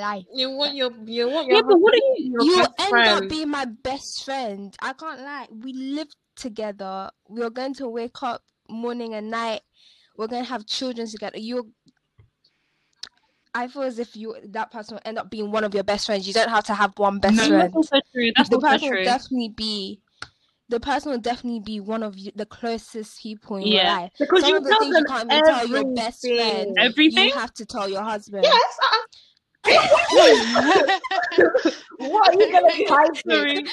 [0.00, 2.32] life, You want your you want your Yeah, but what are you?
[2.32, 3.24] your you end friend.
[3.24, 4.74] up being my best friend.
[4.82, 5.46] I can't lie.
[5.50, 7.10] We live together.
[7.28, 9.60] We're going to wake up morning and night.
[10.16, 11.38] We're going to have children together.
[11.38, 11.64] You're.
[13.54, 16.06] I feel as if you that person will end up being one of your best
[16.06, 16.26] friends.
[16.26, 17.74] You don't have to have one best No, That's friend.
[17.74, 18.30] also true.
[18.36, 18.98] That's the also person true.
[18.98, 20.00] will definitely be
[20.68, 23.82] the person will definitely be one of you, the closest people in Yeah.
[23.82, 24.12] your life.
[24.18, 26.78] because Some you of the tell things them you can't even tell your best friend.
[26.78, 26.78] everything.
[26.78, 27.28] Everything.
[27.28, 28.44] You have to tell your husband.
[28.44, 28.78] Yes.
[28.92, 28.96] uh,
[31.98, 33.14] what are you gonna be hiding?
[33.28, 33.64] Sorry.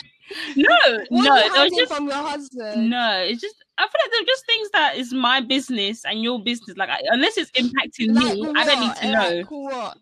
[0.55, 0.67] No,
[1.09, 2.89] What no, are you they're hiding just from your husband?
[2.89, 3.23] no.
[3.27, 6.77] It's just I feel like they're just things that is my business and your business.
[6.77, 8.57] Like I, unless it's impacting Like me, what?
[8.57, 9.35] I don't need to know.
[9.37, 9.97] Like what?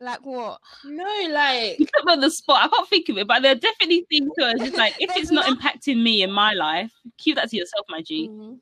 [0.00, 0.60] Like what?
[0.84, 2.64] No, like You put me on the spot.
[2.64, 5.30] I can't think of it, but there are definitely things where it's like if it's
[5.30, 8.28] not not- impacting me in my life, keep that to yourself, my G.
[8.28, 8.58] Mhm.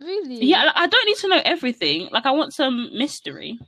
[0.00, 0.44] Really?
[0.44, 2.08] Yeah, like, I don't need to know everything.
[2.10, 3.58] Like, I want some mystery.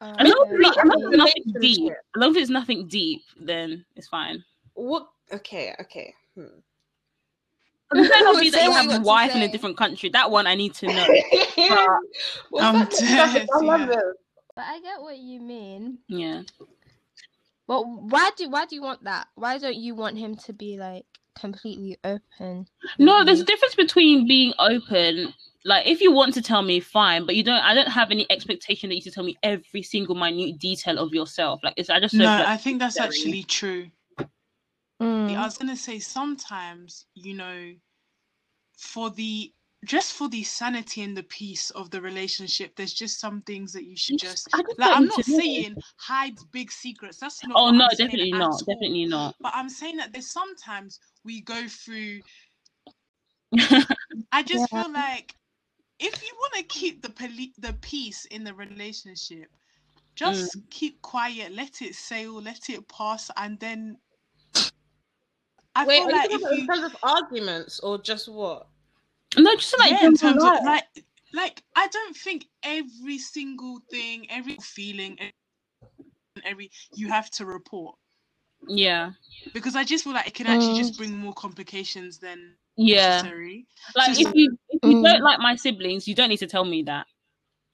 [0.00, 0.54] As long as okay.
[0.54, 4.08] it's not- as long it's nothing deep, as long as it's nothing deep, then it's
[4.08, 4.42] fine.
[4.74, 5.08] What?
[5.32, 6.14] Okay, okay.
[6.34, 6.58] Hmm.
[7.94, 9.76] It doesn't have to be Say that you what have a wife in a different
[9.76, 10.08] country.
[10.10, 11.06] That one I need to know.
[12.50, 12.90] What's I'm that?
[12.98, 13.98] dead, I love yeah.
[13.98, 14.04] it.
[14.54, 15.98] But I get what you mean.
[16.08, 16.42] Yeah.
[17.66, 19.28] But why do why do you want that?
[19.34, 21.06] Why don't you want him to be like
[21.38, 22.66] completely open?
[22.98, 25.32] No, there's a difference between being open.
[25.64, 27.62] Like, if you want to tell me, fine, but you don't.
[27.62, 31.14] I don't have any expectation that you should tell me every single minute detail of
[31.14, 31.60] yourself.
[31.62, 33.08] Like, it's I just No, like I think that's necessary.
[33.32, 33.90] actually true.
[35.02, 35.34] Mm.
[35.36, 37.74] I was gonna say sometimes, you know,
[38.78, 39.52] for the
[39.84, 43.84] just for the sanity and the peace of the relationship, there's just some things that
[43.84, 44.92] you should just just like.
[44.92, 47.18] I'm not saying hide big secrets.
[47.18, 47.56] That's not.
[47.56, 48.52] Oh no, I'm definitely not.
[48.52, 48.58] all.
[48.66, 49.36] Definitely not.
[49.40, 52.22] But I'm saying that there's sometimes we go through.
[54.32, 54.82] I just Yeah.
[54.82, 55.34] feel like
[55.98, 59.48] if you want to keep the poli- the peace in the relationship,
[60.16, 63.98] just keep quiet, let it sail, let it pass, and then.
[65.74, 68.66] I Wait, feel are you like if about in terms of arguments or just what?
[69.38, 70.84] no, just like yeah, in general terms of like
[71.32, 75.18] like I don't think every single thing, every feeling,
[76.44, 77.96] every you have to report
[78.68, 79.10] yeah,
[79.54, 80.76] because I just feel like it can actually Mm.
[80.76, 83.16] just bring more complications than yeah.
[83.16, 83.66] necessary.
[83.96, 85.04] Like Just- if you if you Mm.
[85.04, 87.06] don't like my siblings, you don't need to tell me that.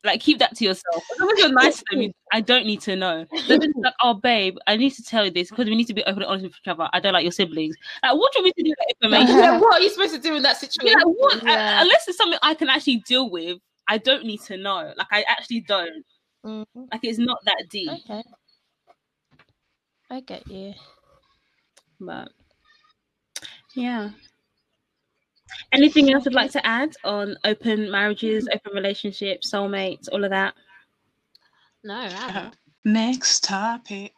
[0.05, 1.03] Like keep that to yourself.
[1.13, 3.27] As long as you're nice to them, I don't need to know.
[3.49, 6.05] Don't like, oh babe, I need to tell you this because we need to be
[6.05, 6.89] open and honest with each other.
[6.93, 7.75] I don't like your siblings.
[8.03, 9.37] Like, what do you want me to do with that information?
[9.37, 10.99] Yeah, what are you supposed to do in that Yeah, situation?
[11.01, 11.43] like, what?
[11.43, 11.83] Yeah.
[11.83, 13.59] unless it's something I can actually deal with,
[13.89, 14.93] I don't need to know.
[14.97, 16.05] Like I actually don't.
[16.47, 16.65] Mm.
[16.75, 17.91] Like it's not that deep.
[17.91, 18.23] Okay.
[20.11, 20.75] I get you.
[22.01, 22.29] But
[23.75, 24.11] yeah.
[25.73, 28.57] Anything else I'd like to add on open marriages, mm-hmm.
[28.57, 30.55] open relationships, soulmates, all of that?
[31.85, 32.37] No, I haven't.
[32.37, 32.51] Uh,
[32.85, 34.13] next topic.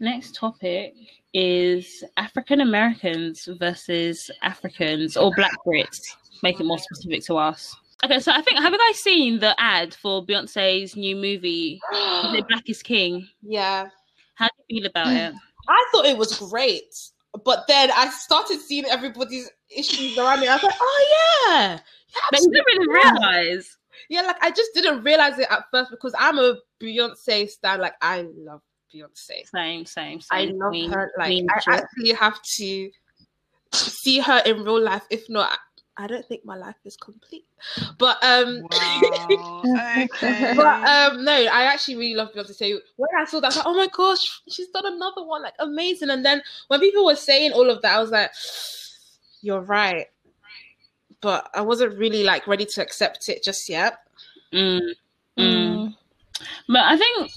[0.00, 0.94] Next topic
[1.34, 6.00] is African Americans versus Africans or Black Brits.
[6.42, 7.74] Make it more specific to us.
[8.04, 11.80] Okay, so I think have you guys seen the ad for Beyonce's new movie?
[11.92, 13.26] Is it Black is King?
[13.42, 13.88] yeah,
[14.34, 15.34] How do you feel about it?
[15.68, 16.94] I thought it was great,
[17.44, 20.48] but then I started seeing everybody's issues around me.
[20.48, 23.76] I was like, oh yeah, yeah, But you didn't really realize.
[24.08, 24.22] yeah.
[24.22, 27.80] Like I just didn't realize it at first because I'm a Beyonce stan.
[27.80, 28.62] Like I love
[28.94, 29.46] Beyonce.
[29.46, 30.22] Same, same, same.
[30.30, 31.12] I love her.
[31.18, 32.90] Like I actually have to
[33.72, 35.04] see her in real life.
[35.10, 35.58] If not,
[35.98, 37.44] I, I don't think my life is complete.
[37.98, 39.62] But um, Wow.
[40.04, 40.54] okay.
[40.56, 42.54] but um, no, I actually really love Beyonce.
[42.54, 45.42] So when I saw that, I was like, oh my gosh, she's done another one,
[45.42, 46.10] like amazing.
[46.10, 48.30] And then when people were saying all of that, I was like,
[49.42, 50.06] you're right.
[51.20, 53.98] But I wasn't really like ready to accept it just yet.
[54.52, 54.80] Mm,
[55.36, 55.68] mm.
[55.88, 55.94] Mm.
[56.68, 57.32] But I think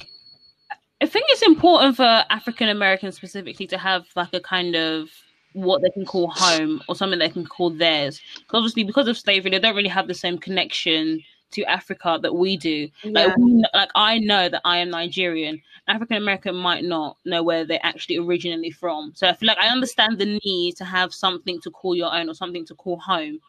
[1.02, 5.10] I think it's important for African Americans specifically to have like a kind of
[5.54, 8.22] what they can call home or something they can call theirs.
[8.48, 12.34] 'Cause obviously, because of slavery, they don't really have the same connection to Africa that
[12.34, 12.88] we do.
[13.04, 15.62] Like, we, like I know that I am Nigerian.
[15.88, 19.12] African American might not know where they're actually originally from.
[19.16, 22.30] So I feel like I understand the need to have something to call your own
[22.30, 23.40] or something to call home.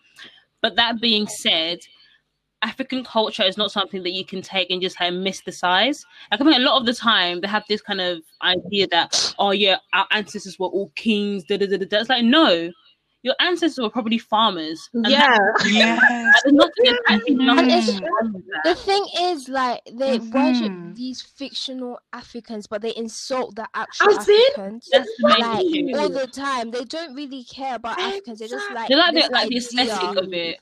[0.60, 1.78] But that being said,
[2.62, 6.05] African culture is not something that you can take and just like mysticize.
[6.31, 9.35] Like I think a lot of the time they have this kind of idea that
[9.38, 11.44] oh yeah, our ancestors were all kings.
[11.44, 11.98] Da, da, da, da, da.
[12.01, 12.70] It's like no,
[13.25, 14.88] your ancestors were probably farmers.
[14.94, 15.37] And Yeah.
[15.66, 16.01] yes.
[16.01, 18.62] that is nothing, there's actually nothing And it's- wrong with that.
[18.64, 20.96] The thing is, like, they worship Mhm.
[20.96, 24.35] these fictional Africans, but they insult the actual As in?
[24.57, 24.88] Africans.
[24.90, 28.40] That's Like all the time, they don't really care about Africans.
[28.40, 30.59] They just like They like the, this like the aesthetic of it.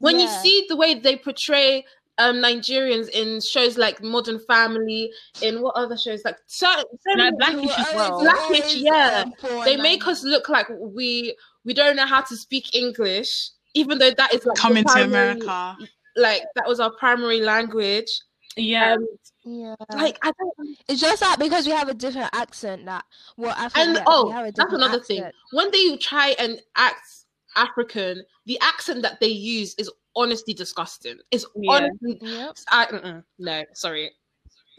[0.00, 1.84] When you see the way they portray
[2.18, 5.10] um Nigerians in shows like Modern Family,
[5.42, 8.20] in what other shows like certain, certain Like Who Blackish as well.
[8.20, 9.24] Blackish, yeah.
[9.64, 14.10] they make us look like we we don't know how to speak English, even though
[14.12, 15.76] that is like the Coming to America.
[16.16, 18.08] Like that was our primary language.
[18.56, 18.94] Yeah.
[18.94, 19.06] Um,
[19.44, 23.04] Yeah, like I don't it's just that because we have a different accent that
[23.36, 25.18] well, African, and yeah, oh we have a that's different another thing.
[25.18, 25.34] accent.
[25.52, 27.25] When they try and act
[27.56, 31.18] African, the accent that they use is honestly disgusting.
[31.30, 31.72] It's Yeah.
[31.72, 32.56] honestly Yep.
[32.68, 34.12] I no, sorry.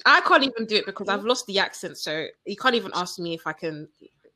[0.06, 3.18] I can't even do it because I've lost the accent, so you can't even ask
[3.20, 3.88] me if I can.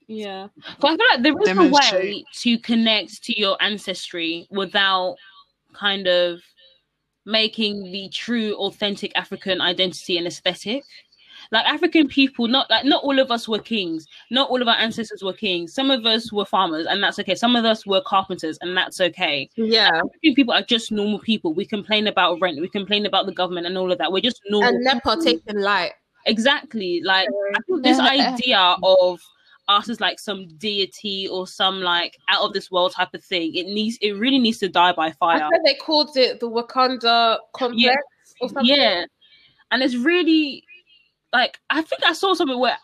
[0.08, 0.48] Yeah.
[0.80, 5.16] But I feel like there is a way to connect to your ancestry without
[5.74, 6.42] kind of
[7.26, 10.84] making the true authentic African identity and aesthetic.
[11.52, 14.08] Like African people, not like not all of us were kings.
[14.30, 15.74] Not all of our ancestors were kings.
[15.74, 17.36] Some of us were farmers, and that's okay.
[17.36, 19.50] Some of us were carpenters, and that's okay.
[19.56, 19.90] Yeah.
[19.90, 21.54] African people are just normal people.
[21.54, 24.12] We complain about rent, we complain about the government, and all of that.
[24.12, 24.70] We're just normal.
[24.70, 25.92] And NEPA taking light.
[26.26, 27.02] Exactly.
[27.02, 29.20] Like I this idea of
[29.68, 33.56] us as like some deity or some like out of this world type of thing,
[33.56, 35.50] it needs it really needs to die by fire.
[35.66, 37.96] they called it the Wakanda complex
[38.40, 38.66] or something.
[38.66, 39.06] Yeah.
[39.72, 40.64] And it's really
[41.34, 42.78] like I think I saw something where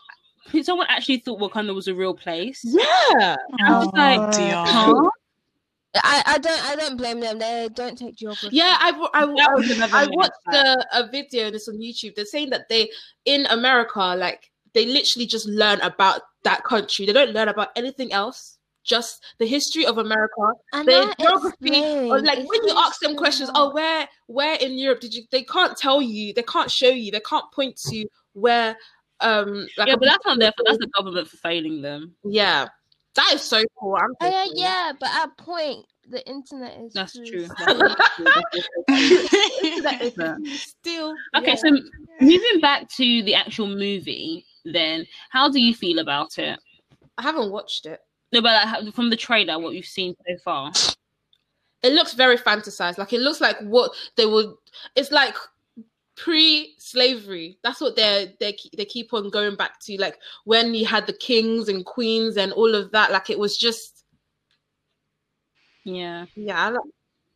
[0.62, 2.62] someone actually thought Wakanda was a real place.
[2.64, 3.36] Yeah.
[3.58, 4.54] And I was like, Oh, dear.
[4.54, 5.10] huh?
[6.04, 7.38] I, I don't I don't blame them.
[7.38, 8.50] They don't take geography.
[8.52, 12.14] Yeah, I, I, I, I watched the, a video this on YouTube.
[12.14, 12.90] They're saying that they
[13.24, 17.06] in America, like they literally just learn about that country.
[17.06, 18.58] They don't learn about anything else.
[18.84, 20.52] Just the history of America.
[20.72, 24.78] and The geography, or explains- like when you ask them questions, oh, where where in
[24.78, 25.24] Europe did you?
[25.30, 26.32] They can't tell you.
[26.34, 27.10] They can't show you.
[27.10, 28.76] They can't point to where.
[29.20, 30.66] Um, like Yeah, but that's not their fault.
[30.66, 32.14] That's the government for failing them.
[32.24, 32.68] yeah,
[33.16, 33.96] that is so cool.
[33.96, 34.62] I'm Oh, yeah, thinking.
[34.62, 37.26] yeah, but at point the internet is That's true.
[37.26, 37.48] true.
[37.58, 41.54] That's That is still Okay, yeah.
[41.56, 41.70] so
[42.20, 46.58] moving back to the actual movie, then how do you feel about it?
[47.16, 48.00] I haven't watched it.
[48.32, 50.72] No, but like, from the trailer, what you've seen so far.
[51.82, 52.98] it looks very fantasized.
[52.98, 54.54] Like it looks like what they would.
[54.94, 55.34] It's like
[56.18, 57.58] pre-slavery.
[57.62, 59.96] That's what they they they keep on going back to.
[60.00, 63.10] Like when you had the kings and queens and all of that.
[63.12, 64.04] Like it was just
[65.84, 66.26] Yeah.
[66.34, 66.66] yeah.
[66.66, 66.80] I like-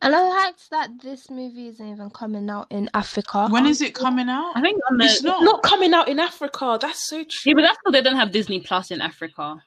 [0.01, 3.47] And I like that this movie isn't even coming out in Africa.
[3.49, 4.51] when is it coming out?
[4.55, 5.43] I think on the It's not.
[5.43, 6.77] Not coming out in Africa.
[6.79, 7.49] That's so true.
[7.51, 9.63] yeah, but that's because they don't have Disney Plus in Africa.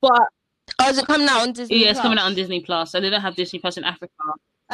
[0.00, 0.22] But
[0.80, 1.84] Oh, is it coming out on Disney?
[1.84, 4.12] Yeah, it's coming out on Disney Plus, so they don't have Disney Plus in Africa.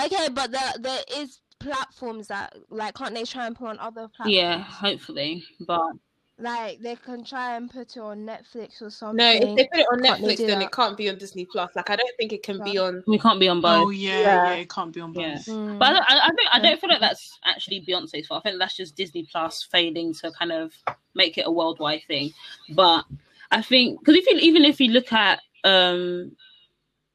[0.02, 4.08] Okay, but there there is platforms that like can't they try and put on other
[4.08, 4.34] platforms?
[4.34, 5.92] Yeah, hopefully, but
[6.38, 9.16] Like they can try and put it on Netflix or something.
[9.18, 10.62] no, if they put it on Can't Netflix, then that?
[10.66, 11.70] it can't be on Disney Plus.
[11.76, 13.04] Like I don't think it can be on.
[13.06, 13.86] we can't be on both.
[13.86, 14.44] Oh yeah, Yeah.
[14.46, 15.22] yeah, it can't be on both.
[15.22, 15.36] Yeah.
[15.54, 15.78] Mm.
[15.78, 18.42] But I, don't- I, I think I don't feel like that's actually Beyonce's fault.
[18.44, 20.72] I think that's just Disney Plus failing to kind of
[21.14, 22.30] make it a worldwide thing.
[22.70, 23.04] But
[23.50, 26.32] I think because if you even if you look at um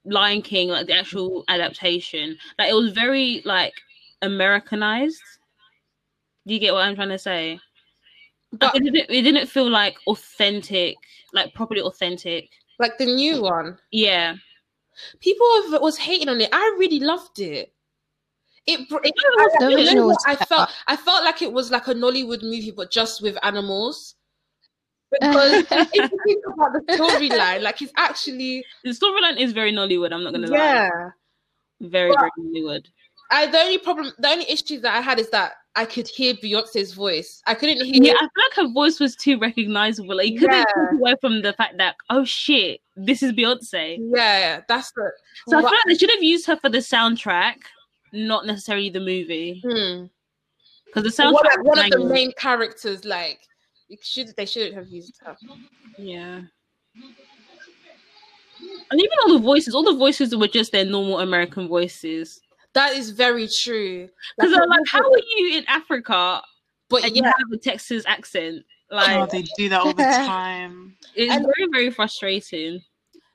[0.05, 3.73] Lion King, like the actual adaptation, like it was very like
[4.21, 5.21] Americanized.
[6.45, 7.59] Do you get what I'm trying to say?
[8.53, 10.95] But it didn't it didn't feel like authentic,
[11.33, 12.49] like properly authentic.
[12.79, 13.41] like the new mm.
[13.41, 14.35] one, Yeah.
[15.19, 16.49] people have, was hating on it.
[16.53, 17.73] I really loved it.
[18.65, 20.17] It, it The I, you know original what?
[20.25, 20.69] I felt.
[20.87, 24.15] I felt like it was like a Nollywood movie, but just with animals.
[25.11, 30.11] Because if you think about the storyline, like it's actually The storyline is very Nollywood,
[30.11, 30.57] I'm not gonna lie.
[30.57, 30.89] yeah.
[31.79, 32.85] Very, But- very Nollywood.
[33.31, 36.33] I the only problem, the only issue that I had is that I could hear
[36.35, 37.41] Beyonce's voice.
[37.45, 38.01] I couldn't hear.
[38.03, 38.29] Yeah, I feel
[38.65, 40.15] like her voice was too recognizable.
[40.15, 40.63] Like, you couldn't Yeah.
[40.91, 43.97] take away from the fact that, oh shit, this is Beyonce.
[44.15, 45.11] Yeah, that's the.
[45.49, 47.55] So I feel like they should have used her for the soundtrack,
[48.13, 49.61] not necessarily the movie.
[49.63, 50.05] hmm.
[50.85, 53.39] Because the soundtrack one, of- one of the main characters, like,
[54.01, 55.35] should they shouldn't have used her.
[55.99, 56.41] Yeah.
[58.89, 62.39] And even all the voices, all the voices were just their normal American voices.
[62.77, 64.07] That is very true.
[64.37, 66.41] Because I'm like, how are you in Africa
[66.89, 68.63] But and you yeah, have a Texas accent?
[68.91, 70.95] Like, Oh, they do that all the time.
[71.15, 72.81] it's and- very, very frustrating.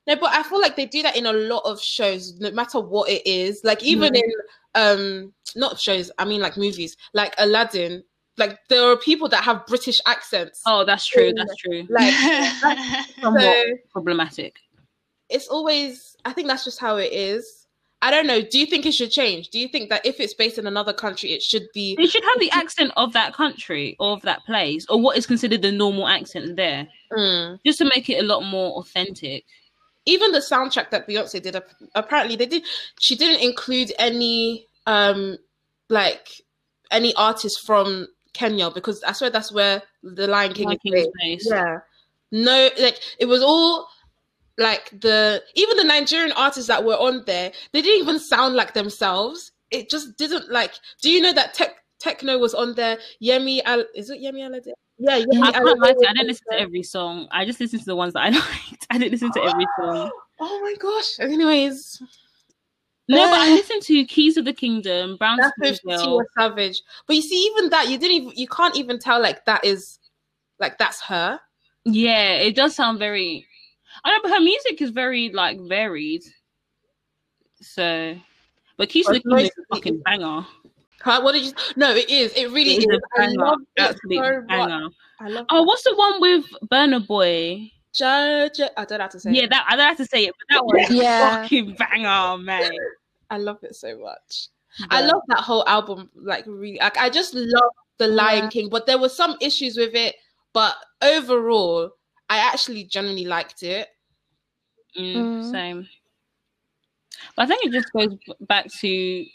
[0.07, 2.81] no, but I feel like they do that in a lot of shows, no matter
[2.81, 3.61] what it is.
[3.64, 4.31] Like even in
[4.74, 8.02] um, not shows, I mean like movies, like Aladdin.
[8.38, 10.62] Like there are people that have British accents.
[10.66, 11.26] Oh, that's true.
[11.26, 11.33] Yeah.
[11.37, 11.83] That's true.
[11.90, 12.14] Like
[13.20, 14.57] Somewhat so problematic.
[15.28, 16.16] it's always.
[16.24, 17.62] I think that's just how it is.
[18.03, 18.43] I don't know.
[18.43, 19.49] Do you think it should change?
[19.51, 21.95] Do you think that if it's based in another country, it should be?
[21.97, 25.25] They should have the accent of that country or of that place or what is
[25.25, 27.61] considered the normal accent there, Mm.
[27.65, 29.45] just to make it a lot more authentic.
[30.05, 31.55] even the soundtrack that Beyonce did
[31.95, 32.65] apparently they did
[32.99, 35.38] she didn't include any um
[35.88, 36.27] like
[36.91, 41.09] any artists from Kenya because I swear that's where the Lion King Lion King is
[41.21, 41.49] based.
[41.49, 41.79] Yeah.
[42.33, 43.87] No like it was all
[44.59, 48.75] like the even the Nigerian artists that were on there they didn't even sound like
[48.75, 49.53] themselves.
[49.71, 52.99] It just didn't like do you know that tech Tekno was on there.
[53.23, 54.73] Yemi Al is it Yemi Alade?
[54.99, 57.29] Yeah, Yemi I can't lie to you, I didn't listen to every song.
[57.31, 58.87] I just listened to the ones that I liked.
[58.91, 60.11] I didn't listen to every song.
[60.41, 61.21] Oh my gosh.
[61.21, 62.03] Anyways,
[63.09, 66.23] No, but I uh, listened to Keys of the Kingdom, Brown That's Skin with Girl.
[66.38, 66.83] Savage.
[67.07, 69.99] But you see, even that you didn't even you can't even tell like that is
[70.59, 71.39] like that's her.
[71.85, 73.47] Yeah, it does sound very.
[74.05, 76.22] I know, but her music is very like varied.
[77.61, 78.16] So,
[78.76, 80.44] but of the But is a fucking banger.
[81.00, 81.20] Huh?
[81.22, 81.53] What did you?
[81.76, 82.32] No, it is.
[82.34, 82.84] It really It is.
[82.84, 84.92] is a I banger, love absolute so much.
[85.20, 85.46] I love.
[85.50, 87.70] Oh, what's the one with Burna Boy?
[87.92, 88.61] Judge.
[88.76, 89.32] I don't have to say.
[89.32, 89.50] Yeah, it.
[89.50, 91.42] that I don't have to say it, but that one Yeah.
[91.42, 92.70] fucking banger, man.
[93.30, 94.48] I love it so much.
[94.90, 96.11] I love that whole album.
[96.14, 98.50] Like really, like I just love the Lion Yeah.
[98.50, 98.68] King.
[98.68, 100.16] But there were some issues with it.
[100.53, 101.90] But overall,
[102.28, 103.88] I actually genuinely liked it.
[104.99, 105.51] Mm, Mm.
[105.51, 105.88] Same.
[107.36, 109.26] But I think it just goes back to.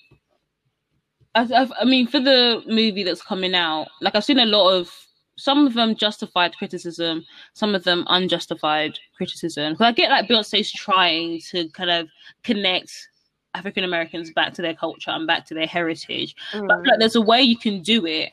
[1.35, 4.71] I, I, I mean, for the movie that's coming out, like I've seen a lot
[4.71, 4.91] of
[5.37, 9.73] some of them justified criticism, some of them unjustified criticism.
[9.73, 12.07] Because I get like Beyonce's trying to kind of
[12.43, 12.91] connect
[13.53, 17.21] African Americans back to their culture and back to their heritage, but like there's a
[17.21, 18.31] way you can do it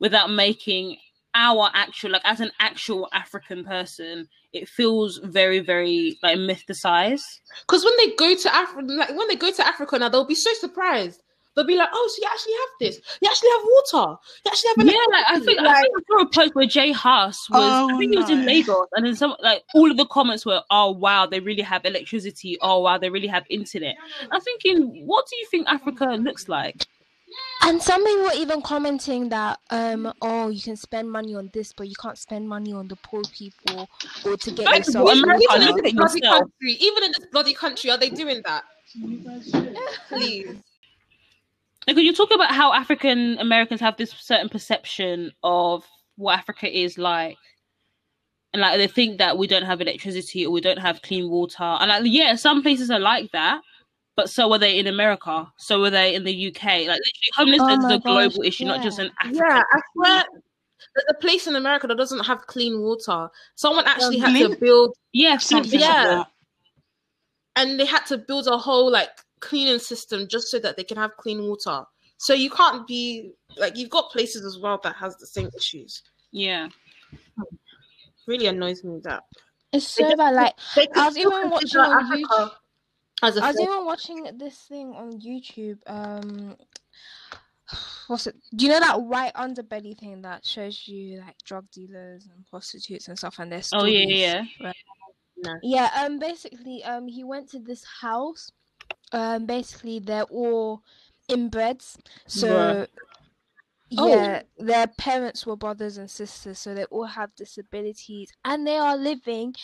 [0.00, 0.96] without making
[1.34, 7.40] our actual like as an actual African person, it feels very, very like mythicized.
[7.66, 10.34] Because when they go to Africa, like when they go to Africa now, they'll be
[10.34, 11.22] so surprised.
[11.54, 13.18] They'll be like, "Oh, so you actually have this?
[13.20, 14.18] You actually have water?
[14.44, 16.92] You actually have Yeah, like I think I think I saw a post where J
[16.92, 18.46] Hus was I Oh, think he was in.
[18.46, 21.84] Lagos and then some like all of the comments were, Oh wow, they really have
[21.84, 23.96] electricity, oh wow, they really have internet.
[24.30, 26.86] I'm thinking, what do you think Africa looks like?
[27.64, 31.72] And some people were even commenting that, um, oh, you can spend money on this,
[31.72, 33.88] but you can't spend money on the poor people
[34.24, 35.04] or to get Like, yourself.
[35.04, 38.10] what even, even in look this bloody country, even in this bloody country, are they
[38.10, 38.64] doing that?
[40.08, 40.56] Please.
[41.86, 45.84] Because you talk about how African Americans have this certain perception of
[46.16, 47.38] what Africa is like.
[48.52, 51.62] And like they think that we don't have electricity or we don't have clean water.
[51.62, 53.62] And like yeah, some places are like that,
[54.16, 55.50] but so were they in America.
[55.58, 56.62] So were they in the UK.
[56.64, 57.02] Like literally
[57.34, 59.04] homelessness Oh is my a global gosh, issue, not just yeah.
[59.06, 59.44] an African.
[59.46, 60.24] Yeah, I swear.
[60.94, 63.28] There's a place in America that doesn't have clean water.
[63.54, 66.18] Someone actually had to build, Yeah, Something Yeah.
[66.18, 66.26] like
[67.56, 69.10] and they had to build a whole like
[69.40, 71.84] cleaning system just so that they can have clean water.
[72.18, 76.02] So you can't be like you've got places as well that has the same issues.
[76.32, 76.68] yeah.
[78.26, 79.24] Really annoys me that
[79.72, 80.34] It's so bad.
[80.34, 80.54] Like,
[80.96, 82.50] I was even watching on Africa YouTube.
[83.22, 85.78] As a I was third- even watching this thing on YouTube.
[85.86, 86.56] Um,
[88.08, 88.36] what's it?
[88.54, 93.08] Do you know that white underbelly thing that shows you like drug dealers and prostitutes
[93.08, 94.72] and stuff and their Oh yeah, yeah.
[95.62, 98.50] Yeah, um basically um he went to this house.
[99.12, 100.82] Um basically they're all
[101.30, 101.96] inbreds.
[102.26, 102.86] So Bruh.
[103.98, 104.08] Oh.
[104.08, 108.96] yeah, their parents were brothers and sisters, so they all have disabilities and they are
[108.96, 109.54] living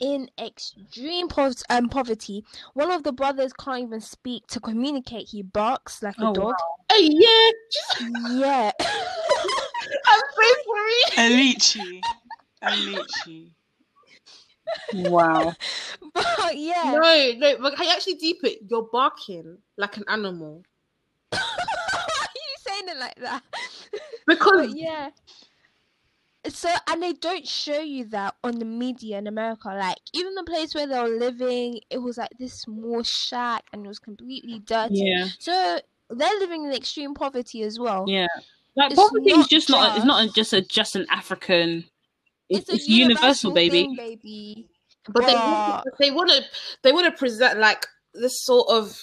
[0.00, 2.44] in extreme pov- um, poverty.
[2.74, 5.28] One of the brothers can't even speak to communicate.
[5.28, 6.54] He barks like a Oh, dog.
[6.92, 7.50] Hey, yeah,
[8.30, 8.72] Yeah.
[8.80, 11.30] I'm so sorry.
[11.30, 12.00] Alichi.
[12.62, 13.50] Alichi.
[14.94, 15.54] Wow.
[16.14, 16.92] but yeah.
[16.94, 18.58] No, no, but can you actually deep it?
[18.68, 20.62] You're barking like an animal
[21.30, 21.57] Why are
[22.88, 23.42] you saying like that?
[24.26, 25.10] because But yeah.
[26.48, 29.68] So and they don't show you that on the media in America.
[29.68, 33.84] Like even the place where they were living, it was like this small shack and
[33.84, 35.02] it was completely dirty.
[35.04, 35.26] Yeah.
[35.38, 35.80] So
[36.10, 38.04] they're living in extreme poverty as well.
[38.08, 38.28] Yeah.
[38.76, 41.84] Like It's poverty is not just not it's not just- just a just an African
[42.48, 43.82] It's, it's, a universal, baby.
[43.82, 44.68] thing, baby.
[45.08, 46.42] but they they want to
[46.82, 47.84] they want to present like
[48.14, 48.98] this sort of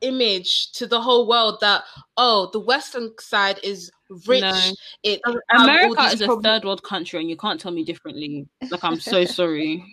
[0.00, 1.82] image to the whole world that
[2.16, 3.90] oh the western side is
[4.26, 4.72] rich No.
[5.02, 7.72] it doesn't have all America these is a third world country and you can't tell
[7.72, 8.46] me differently.
[8.70, 9.84] Like I'm so sorry.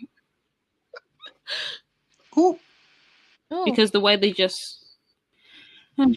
[2.38, 2.58] Ooh.
[3.50, 4.84] Oh, Because the way they just
[5.96, 6.12] hmm.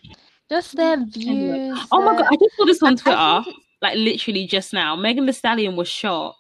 [0.49, 1.79] just their views.
[1.91, 3.43] Oh my god, I just saw this on Twitter,
[3.81, 4.95] like literally just now.
[4.95, 6.35] Megan Thee Stallion was shot.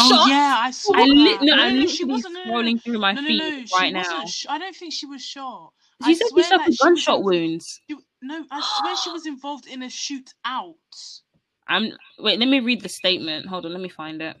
[0.00, 2.34] Oh yeah, I saw I li- no, no, I'm no, she literally wasn't.
[2.46, 4.24] No, no, through my no, no, feed no, right now.
[4.24, 5.72] Sh- I don't think she was shot.
[6.02, 7.80] She I said she suffered she was gunshot wounds.
[7.88, 10.74] She, no, I swear she was involved in a shootout.
[11.68, 13.46] I'm wait, let me read the statement.
[13.46, 14.36] Hold on, let me find it.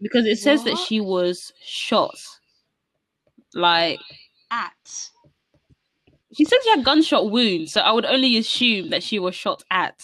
[0.00, 2.16] Because it says that she was shot.
[3.54, 4.00] Like
[4.50, 5.10] At.
[6.32, 9.62] she said she had gunshot wounds, so I would only assume that she was shot
[9.70, 10.02] at.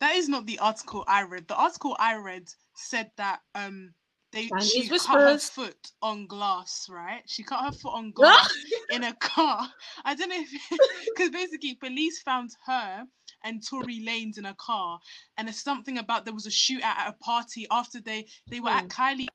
[0.00, 1.48] That is not the article I read.
[1.48, 3.94] The article I read said that um
[4.36, 7.22] they Chinese she cut her foot on glass, right?
[7.26, 8.54] She cut her foot on glass
[8.90, 9.66] in a car.
[10.04, 10.50] I don't know if
[11.16, 13.04] because basically police found her
[13.44, 15.00] and Tory Lanez in a car,
[15.38, 18.68] and there's something about there was a shootout at a party after they they were
[18.68, 18.88] at hmm.
[18.88, 19.28] Kylie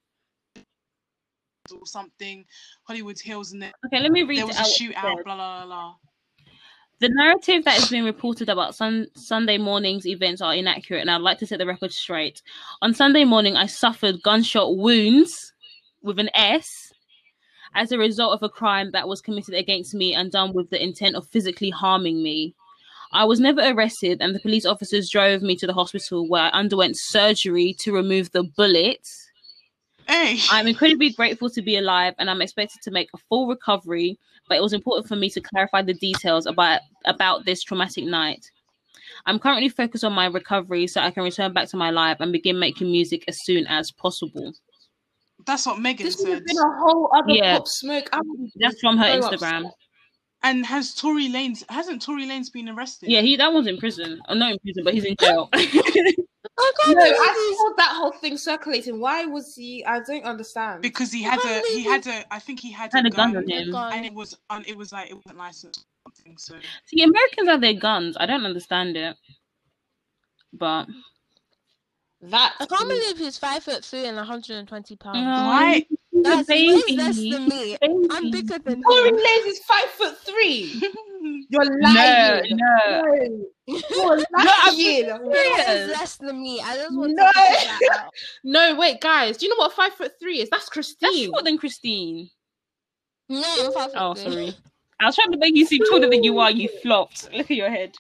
[1.72, 2.46] or something,
[2.84, 5.24] Hollywood Hills, and then Okay, let me read there was a shootout.
[5.24, 5.96] Blah blah blah.
[7.02, 11.22] The narrative that has been reported about sun- Sunday morning's events are inaccurate, and I'd
[11.22, 12.44] like to set the record straight.
[12.84, 15.52] On Sunday morning, I suffered gunshot wounds
[16.04, 16.94] with an S
[17.74, 20.82] as a result of a crime that was committed against me and done with the
[20.82, 22.54] intent of physically harming me.
[23.14, 26.50] I was never arrested, and the police officers drove me to the hospital where I
[26.50, 29.28] underwent surgery to remove the bullets.
[30.08, 30.38] Hey.
[30.52, 34.20] I'm incredibly grateful to be alive, and I'm expected to make a full recovery.
[34.52, 38.46] But it was important for me to clarify the details about about this traumatic night.
[39.26, 42.34] I'm currently focused on my recovery so I can return back to my life and
[42.34, 44.52] begin making music as soon as possible.
[45.46, 46.46] That's what Megan This would have said.
[46.48, 47.60] been a whole other Yeah.
[47.60, 48.10] pop smoke.
[48.12, 49.60] I would be That's from her Instagram.
[49.68, 49.74] upset.
[50.44, 53.10] And has Tory Lanez hasn't Tory Lanez been arrested?
[53.10, 54.20] Yeah, he that one's in prison.
[54.28, 55.50] Oh, not in prison, but he's in jail.
[56.64, 59.00] Oh, I can't No, I saw that whole thing circulating.
[59.00, 59.84] Why was he?
[59.86, 60.82] I don't understand.
[60.82, 63.34] Because he had a he had a I think he had, Had a a gun
[63.34, 63.72] gun, on him.
[63.72, 63.94] gun.
[63.94, 66.38] and it was un, it was like it wasn't licensed or something.
[66.38, 66.56] So
[66.86, 68.16] See, Americans have their guns.
[68.20, 69.16] I don't understand it,
[70.54, 70.86] but
[72.22, 75.18] that I can't believe he's five foot three and 120 pounds.
[75.18, 75.86] No, why?
[76.12, 76.98] he's That's way baby.
[76.98, 77.78] less than me.
[77.82, 78.08] Baby.
[78.12, 79.16] I'm bigger than Tory him.
[79.16, 80.82] Lanez is five foot three.
[81.50, 82.58] You're No, lying.
[82.58, 83.46] no.
[83.68, 84.76] You're I'm lying.
[84.76, 85.68] He serious.
[85.70, 86.60] is less than me.
[86.62, 87.26] I just want No.
[87.28, 88.12] to that out.
[88.44, 89.38] No, wait, guys.
[89.38, 90.50] Do you know what five foot three is?
[90.50, 90.98] That's Christine.
[91.02, 91.30] That's Christine.
[91.32, 92.30] shorter than Christine.
[93.30, 94.32] No, I'm five foot Oh, three.
[94.34, 94.56] sorry.
[95.00, 96.52] I was trying to make you seem taller than you are.
[96.52, 97.30] You flopped.
[97.34, 97.94] Look at your head.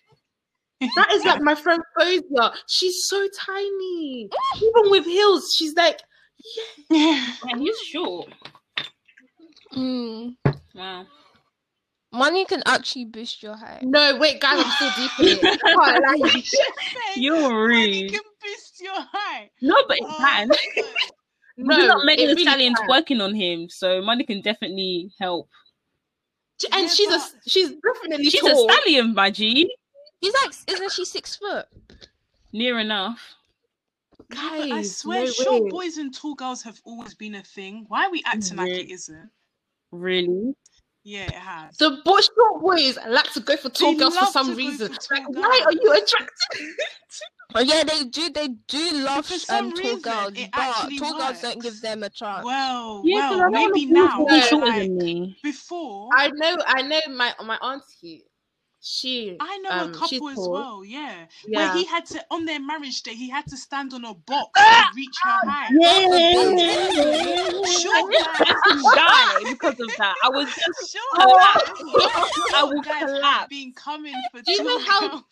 [0.95, 2.53] That is like my friend Fozia.
[2.67, 4.30] She's so tiny.
[4.57, 5.99] Even with heels, she's like,
[6.89, 7.28] Yeah.
[7.45, 8.30] Man, he's short.
[9.76, 10.36] Mm.
[10.76, 11.05] Wow.
[12.14, 13.84] Money can actually boost your height.
[13.84, 15.59] no, wait, guys, I'm still deep in it.
[15.64, 16.43] I can't lie.
[17.16, 18.12] You're Money rude.
[18.12, 19.49] can boost your height.
[19.62, 20.47] No, but it Oh, can.
[20.76, 20.86] God.
[21.57, 22.88] No, We're not Megan it really Stallion can.
[22.88, 25.47] working on him, so money can definitely help.
[26.72, 28.70] And Yeah, she's a she's definitely She's tall.
[28.70, 29.70] a stallion, my G.
[30.20, 31.66] He's like, isn't she six foot?
[32.53, 33.20] Near enough.
[34.30, 35.70] But I swear, no short way.
[35.70, 37.86] boys and tall girls have always been a thing.
[37.88, 39.30] Why are we acting like it isn't?
[39.91, 40.55] Really?
[41.04, 41.78] Yeah, it has.
[41.78, 44.93] The boy, short boys like to go for tall They girls for some reason.
[44.93, 46.76] for tall Like, why are you attracted?
[47.56, 48.30] Oh yeah, they do.
[48.30, 51.82] They do love some um, tall reason, girls, it but actually tall girls don't give
[51.82, 52.45] them a chance.
[52.45, 54.26] Well, Yeah, 'cause I well, don't maybe now.
[54.41, 55.38] shorter like, than me.
[55.43, 57.02] before, I know, I know.
[57.10, 58.24] My my auntie,
[58.82, 59.38] she.
[59.40, 60.52] I know um, a couple as tall.
[60.52, 60.84] well.
[60.86, 61.26] Yeah.
[61.48, 61.58] Yeah.
[61.74, 64.50] where he had to on their marriage day, he had to stand on a box
[64.58, 64.90] Ah!
[64.92, 65.70] to reach her height.
[65.80, 67.62] Yeah.
[67.80, 68.12] Short
[68.96, 70.16] die because of that.
[70.24, 71.70] I was just Short collapse.
[71.70, 73.48] guys- I will have collapse.
[73.50, 75.24] been coming for Do you know how- girls.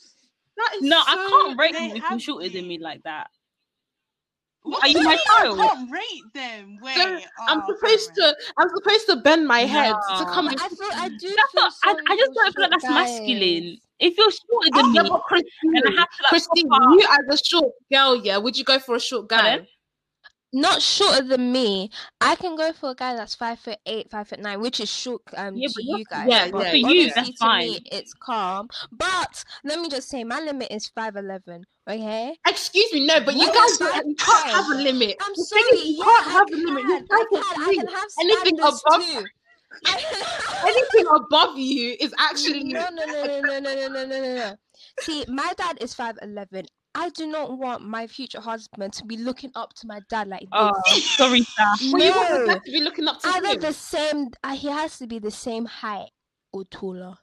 [0.58, 2.68] That is no, I can't break they you if you're have shorter than been.
[2.68, 3.30] me like that.
[4.70, 5.60] What Are you my child?
[5.60, 6.80] I can't rate them.
[6.82, 8.34] Wait, So, I'm oh, supposed sorry.
[8.34, 8.38] to.
[8.58, 10.48] I'm supposed to bend my head to come.
[10.48, 11.36] And- I feel I do.
[11.36, 13.20] That's feel not, I, I just don't feel like that's guys.
[13.20, 13.78] masculine.
[14.00, 16.70] If you're shorter Oh, than yeah, me, but Christine, and I have to like Christine,
[16.70, 19.68] pop you as a short girl, yeah, would you go for a short guy?
[20.52, 21.92] Not shorter than me.
[22.20, 24.90] I can go for a guy that's five foot eight, five foot nine, which is
[24.90, 26.28] short um Yeah, to you guys.
[26.28, 27.68] yeah, but for you, that's fine.
[27.70, 28.68] me, it's calm.
[28.92, 31.66] But let me just say, my limit is five eleven.
[31.88, 32.36] Okay.
[32.48, 35.16] Excuse me, no, but you What guys is you can't have a limit.
[35.22, 35.62] I'm The sorry.
[35.62, 36.84] is, you yeah, can't I have a limit.
[36.84, 37.44] You I can.
[37.44, 39.26] I can have Anything above- too.
[40.68, 44.36] Anything above you is actually no, no, no, no, no, no, no, no, no, no,
[44.36, 44.56] no.
[45.02, 46.66] See, my dad is five eleven.
[46.96, 50.42] I do not want my future husband to be looking up to my dad like
[50.42, 50.50] this.
[50.54, 50.74] oh,
[51.16, 51.94] sorry, Saf.
[51.94, 52.14] Well, you
[52.48, 52.54] No.
[52.56, 53.60] to be looking up to Either him.
[53.60, 54.28] the same.
[54.44, 56.10] Uh, he has to be the same height
[56.52, 57.16] or taller.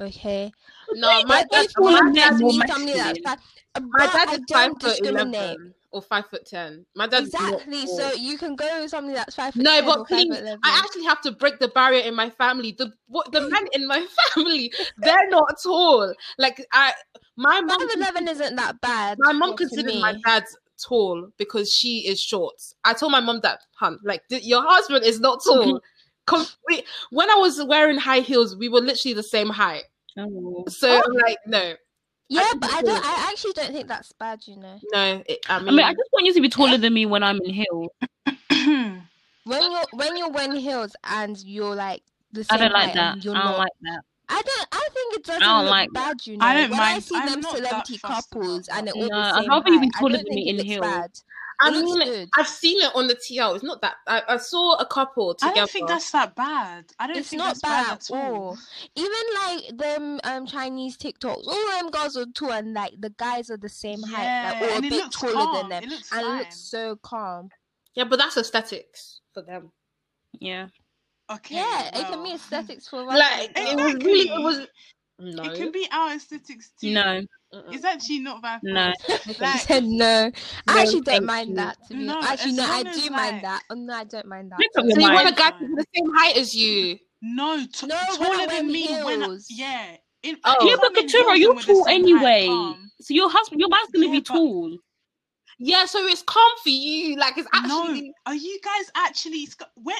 [0.00, 0.50] Okay.
[0.94, 3.18] No, my But dad, if more my you men, dad, give more me somebody that's
[3.18, 3.22] masculine.
[3.22, 3.38] five,
[3.76, 6.84] uh, my dad is five foot eleven or five foot ten.
[6.96, 7.86] My dad's Exactly.
[7.86, 10.32] So you can go with somebody that's five foot No, 10 but please,
[10.64, 12.72] I actually have to break the barrier in my family.
[12.76, 14.04] The what the men in my
[14.34, 16.12] family, they're not tall.
[16.38, 16.92] Like I,
[17.36, 19.18] my mom, five eleven isn't that bad.
[19.20, 20.44] my mom to considers my dad
[20.82, 22.54] tall because she is short.
[22.84, 25.80] I told my mom that, hun, like th- your husband is not tall.
[26.26, 26.46] Com-
[27.10, 29.82] when I was wearing high heels, we were literally the same height.
[30.18, 30.64] Oh.
[30.68, 31.74] So I'm like, no,
[32.28, 33.02] Yeah, I but I don't.
[33.04, 33.08] so.
[33.10, 34.40] I actually don't think that's bad.
[34.46, 35.22] You know, no.
[35.26, 37.22] It, I I mean, mean, I just want you to be taller than me when
[37.22, 37.90] I'm in heels.
[38.48, 39.02] when
[39.44, 43.24] you're when you're wearing heels and you're like the I same don't like height that.
[43.24, 43.58] you're I don't not.
[43.58, 44.00] like that.
[44.28, 44.68] I don't.
[44.72, 46.16] I think it doesn't don't look like that.
[46.18, 46.26] bad.
[46.26, 48.94] You know, I don't when I mind- see I'm them celebrity couples and that.
[48.94, 50.34] they're all No, the I'd same rather you be height, I taller don't than me
[50.34, 50.80] think it in looks heels.
[50.80, 51.10] bad.
[51.60, 52.28] I It looks mean, good.
[52.36, 53.54] I've seen it on the TL.
[53.54, 53.94] It's not that.
[54.08, 55.52] I, I saw a couple together.
[55.52, 56.86] I don't think that's that bad.
[56.98, 58.34] I don't It's think not that's bad bad at at all.
[58.34, 58.58] all.
[58.96, 63.50] Even like them um Chinese TikToks, all them girls are tall and like the guys
[63.50, 65.54] are the same height, like or a and it bit taller calm.
[65.54, 67.50] than them, It looks and it looks so calm.
[67.94, 69.70] Yeah, but that's aesthetics for them.
[70.40, 70.66] Yeah.
[71.32, 71.56] Okay.
[71.56, 73.18] yeah, it can be aesthetics for us.
[73.18, 74.66] Like it was really, it was.
[75.18, 75.44] No.
[75.44, 76.92] It can be our aesthetics too.
[76.92, 77.22] No.
[77.70, 78.60] It's actually not bad.
[78.64, 78.88] No.
[79.08, 79.38] us.
[79.40, 80.30] Like, said no.
[80.66, 81.54] I actually thank don't mind you.
[81.56, 81.76] that.
[81.88, 83.62] To be No, actually, no, I long as, do mind that.
[83.70, 84.58] Oh, no, I don't mind that.
[84.58, 85.36] Make up So your you want a mind.
[85.36, 86.98] guy to be the same height as you?
[87.22, 88.88] no, t- No, taller than me.
[89.04, 90.56] When I, yeah, In, Oh.
[90.60, 92.46] if yeah, but Katura, you're and with the tall anyway.
[93.00, 94.76] So your husband, your man's gonna Yeah, be but- tall.
[95.60, 97.16] Yeah, so it's calm for you.
[97.16, 99.48] Like it's actually No, are you guys actually?
[99.76, 99.96] Where?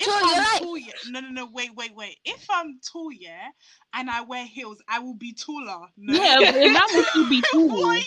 [0.00, 0.60] If Katura, I'm right.
[0.60, 2.18] tall, yeah, no, no, no, wait, wait, wait.
[2.24, 3.48] If I'm tall, yeah,
[3.94, 5.88] and I wear heels, I will be taller.
[5.96, 6.14] No.
[6.14, 7.68] Yeah, but your man will still be tall.
[7.68, 8.02] Why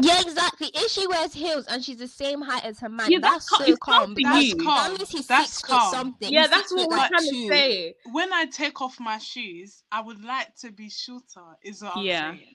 [0.00, 0.70] Yeah, exactly.
[0.74, 3.46] If she wears heels and she's the same height as her man, Yeah, that's that's,
[3.48, 4.14] so it's calm calm.
[4.14, 4.72] for because you.
[4.74, 5.90] That means he's That's six calm.
[5.90, 6.32] something.
[6.32, 7.94] yeah, He's that's what we're like trying to say.
[8.04, 11.56] when I take off my shoes, I would like to be shorter.
[11.62, 12.30] Is what I'm Yeah.
[12.34, 12.54] saying.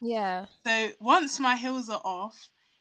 [0.00, 0.46] Yeah.
[0.66, 2.36] So once my heels are off,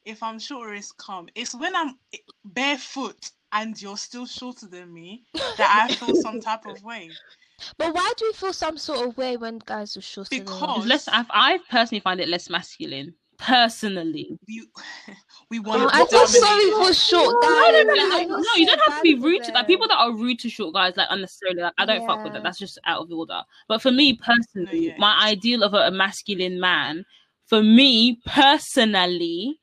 [0.06, 1.30] if I'm shorter, it's calm.
[1.36, 6.40] It's when I'm eh, barefoot and you're still shorter than me that I feel some
[6.40, 7.10] type of way.
[7.78, 10.54] But why do we feel some sort of way when guys are shorter than us?
[10.54, 11.08] Because- It's less.
[11.08, 13.14] I, I personally find it less masculine.
[13.38, 14.66] Personally, We
[15.50, 16.30] we want Oh, to I feel dominate.
[16.42, 17.52] sorry for short guys.
[17.52, 18.44] no, no, no, like, no, I no.
[18.44, 20.74] feel You don't have to be rude to like people that are rude to short
[20.74, 20.96] guys.
[20.96, 22.34] Like unnecessarily, like I don't fuck with Yeah.
[22.34, 22.44] that.
[22.44, 23.42] That's just out of order.
[23.68, 24.94] But for me personally, yeah.
[24.98, 27.06] my ideal of a, a masculine man,
[27.46, 29.58] for me personally, is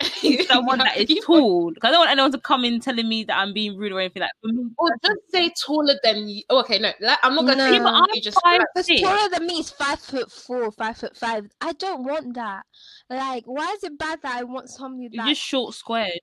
[0.46, 1.72] someone that is tall.
[1.74, 4.00] 'Cause I don't want anyone to come in telling me that I'm being rude or
[4.00, 4.30] anything like.
[4.40, 6.42] For me, Or just say taller than you.
[6.50, 7.84] Oh, okay, no, like, I'm not gonna say No.
[7.84, 9.00] but I'm just five Because six.
[9.00, 11.46] taller than me is five foot four, five foot five.
[11.60, 12.64] I don't want that.
[13.10, 16.20] Like, why is it bad that I want somebody You're that's just short squared.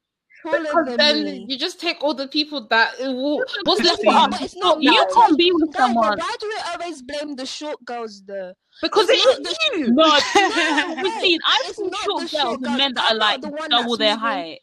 [0.52, 1.46] Taller because then me?
[1.50, 4.82] you just take all the people that it will, what's left for us it's not
[4.82, 4.98] You me.
[5.14, 6.18] can't be with Guys, someone.
[6.18, 8.54] why do we always blame the short girls though?
[8.82, 9.88] because It's it's not the you.
[9.94, 12.78] No, No, Christine, I've it's seen not short the girls short and girls.
[12.78, 14.60] men that I'm are not like the one double that's their moving- height.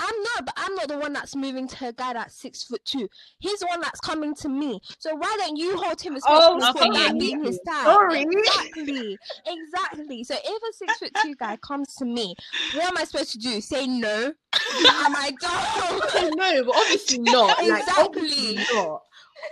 [0.00, 2.82] I'm not, but I'm not the one that's moving to a guy that's six foot
[2.84, 3.08] two.
[3.38, 4.80] He's the one that's coming to me.
[4.98, 7.84] So why don't you hold him Oh, responsible for okay, yeah, that being his type?
[7.84, 8.22] Sorry.
[8.22, 9.18] Exactly.
[9.46, 10.24] Exactly.
[10.24, 12.34] So if a six foot two guy comes to me,
[12.74, 13.60] what am I supposed to do?
[13.60, 14.32] Say no?
[14.54, 16.34] am I dumb?
[16.36, 17.58] no, but obviously not.
[17.58, 18.04] Like, Exactly.
[18.04, 19.02] obviously not.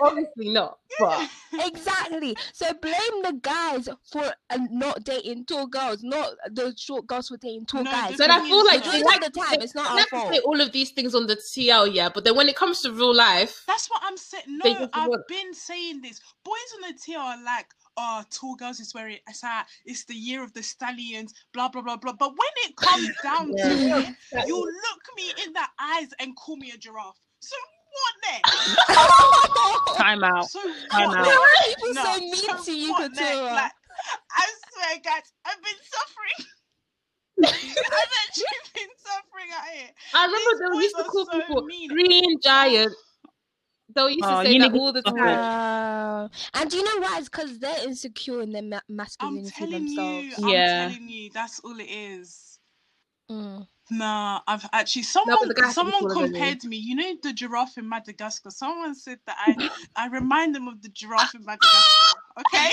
[0.00, 0.78] Obviously not.
[0.98, 1.28] But
[1.60, 2.36] exactly.
[2.52, 7.36] So blame the guys for uh, not dating tall girls, not the short girls for
[7.36, 8.16] dating tall No, guys.
[8.16, 10.10] the But I feel is like that- they like the time, it's not our let's
[10.10, 10.32] fault.
[10.32, 12.08] say all of these things on the TL, yeah.
[12.12, 14.44] But then when it comes to real life, That's what I'm saying.
[14.48, 16.20] No, I've want- been saying this.
[16.44, 17.66] Boys on the tier are like,
[17.96, 19.66] oh, tall girls is where it- it's at.
[19.84, 22.12] It's the year of the stallions, blah, blah, blah, blah.
[22.12, 23.56] But when it comes down to
[24.00, 24.16] it,
[24.46, 27.18] you look me in the eyes and call me a giraffe.
[27.40, 27.56] So
[27.92, 28.42] what then?
[29.98, 30.44] Time out.
[30.46, 30.60] So
[30.92, 31.22] I what know.
[31.22, 31.34] then?
[31.34, 33.12] Why are people No, so mean to you, what?
[33.12, 33.54] Katura?
[33.54, 33.72] Like,
[34.36, 36.46] I swear, guys, I've been suffering.
[37.44, 39.90] I've actually been suffering out here.
[40.14, 41.88] I remember These they used to call so people mean.
[41.88, 42.92] green giant.
[43.94, 45.14] They used to Oh, say you that all the time.
[45.16, 46.30] Wow.
[46.54, 47.18] And do you know why?
[47.18, 50.26] It's because they're insecure in their ma- I'm masculinity telling themselves.
[50.26, 50.88] you, I'm Yeah.
[50.88, 52.58] telling you, that's all it is.
[53.30, 53.66] Mm.
[53.90, 56.38] Nah, I've actually someone the guy has to be someone taller than me.
[56.38, 56.76] compared me.
[56.76, 58.50] You know the giraffe in Madagascar.
[58.50, 62.14] Someone said that I I remind them of the giraffe in Madagascar.
[62.40, 62.70] Okay,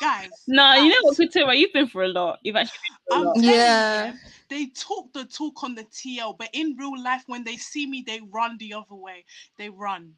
[0.00, 0.28] guys.
[0.48, 2.38] No, you know what, guys, Katura, you've been through a lot.
[2.42, 2.78] You've actually
[3.08, 3.36] been I'm a lot.
[3.42, 4.12] Yeah.
[4.12, 7.86] you, they talk the talk on the TL, but in real life, when they see
[7.86, 9.24] me, they run the other way.
[9.58, 10.12] They run.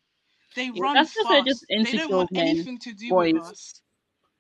[0.54, 1.18] They Yeah, run that's fast.
[1.18, 3.32] because they're just they don't want men, anything to do boys.
[3.34, 3.80] with us.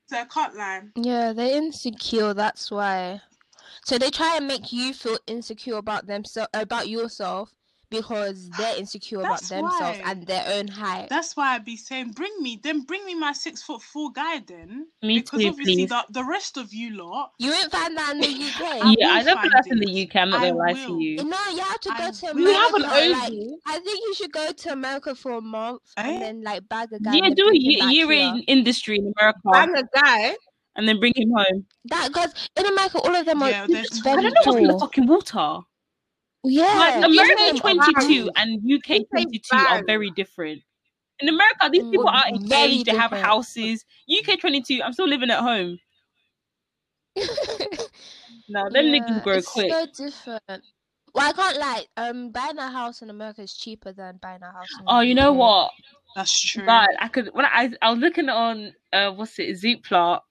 [0.08, 0.82] So I can't lie.
[0.96, 2.34] Yeah, they're insecure.
[2.34, 3.20] That's why.
[3.88, 7.54] So they try and make you feel insecure about themselves, about yourself,
[7.88, 10.02] because they're insecure about themselves why.
[10.04, 11.08] and their own height.
[11.08, 14.40] That's why I'd be saying, bring me, then bring me my six foot four guy
[14.46, 14.88] then.
[15.02, 15.88] Me because too, obviously please.
[15.88, 18.60] the, the rest of you lot, You won't find that in the UK.
[18.60, 19.86] I Yeah, I will don't think find that's in it.
[19.86, 20.16] the UK.
[20.16, 21.16] I'm not I gonna lie to you.
[21.24, 22.30] No, you have to go I to will.
[22.32, 22.50] America.
[22.50, 23.58] You have an like, oval.
[23.68, 26.02] I think you should go to America for a month Eh?
[26.02, 27.14] and then like bag a guy.
[27.14, 29.82] Yeah, and do a bring him ye- back year in industry in America Bang a
[29.98, 30.36] guy.
[30.78, 31.66] And then bring him home.
[31.86, 34.58] That because in America, all of them are Yeah, they're I very don't know what's
[34.58, 35.60] in the fucking water.
[36.44, 40.62] Yeah, Like America 22 and UK 22 are very different.
[41.20, 43.84] In America, these Mm, people are very engaged, they have houses.
[44.08, 45.78] UK 22, I'm still living at home.
[48.48, 49.70] No, them Yeah, niggas grow it's quick.
[49.70, 50.64] so different.
[51.14, 54.52] Well, I can't like Um, buying a house in America is cheaper than buying a
[54.52, 54.68] house.
[54.78, 55.72] In Oh, you know what?
[56.14, 56.64] that's true.
[56.64, 60.27] God, I could when I I was looking on uh what's it Zoopla because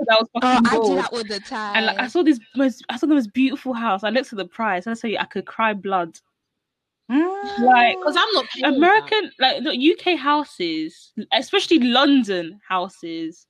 [0.00, 1.76] I was Oh, fucking I do that all the time.
[1.76, 4.04] and like I saw this most I saw the most beautiful house.
[4.04, 6.18] I looked at the price and I tell you I could cry blood.
[7.10, 7.58] Mm.
[7.60, 8.76] Like Because I'm not paying that.
[8.76, 13.46] American like the UK houses, especially London houses,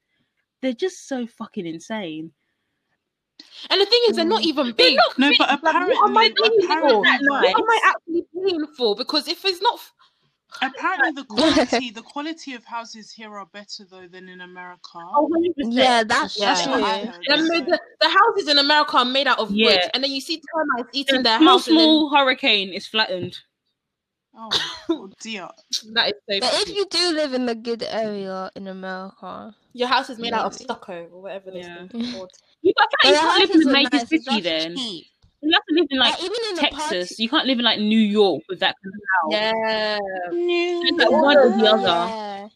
[0.62, 2.32] they're just so fucking insane.
[3.70, 4.46] And the thing is, they're not Mm.
[4.46, 4.98] even big.
[5.18, 5.76] no, but Like, what
[6.10, 8.94] am I apparently, apparently, What am I actually paying for?
[8.96, 9.92] Because if it's not, f-
[10.62, 14.80] apparently the quality, the quality of houses here are better though than in America.
[14.94, 16.54] Oh, yeah, that's Yeah.
[16.54, 17.10] That's what I true.
[17.12, 17.66] heard.
[17.66, 20.90] the, the houses in America are made out of wood, and then you see termites
[20.92, 21.68] eating A their small house.
[21.68, 23.38] and then- small hurricane is flattened.
[24.38, 24.50] Oh,
[24.90, 25.48] oh dear.
[25.94, 26.40] That is so.
[26.40, 30.34] But if you do live in a good area in America, Your house is made
[30.34, 30.64] out of Maybe.
[30.64, 31.86] stucco or whatever this Yeah.
[32.12, 32.30] called.
[32.62, 34.40] You, I feel like you can't live in houses the are major nice, it's city
[34.42, 34.76] then.
[34.76, 35.06] cheap.
[35.46, 37.18] You have to live in like Like, even in Texas.
[37.18, 39.30] You can't live in like New York with that kind of house.
[39.32, 39.98] Yeah.
[40.32, 41.82] It's like one or the other.
[41.86, 42.48] Yeah.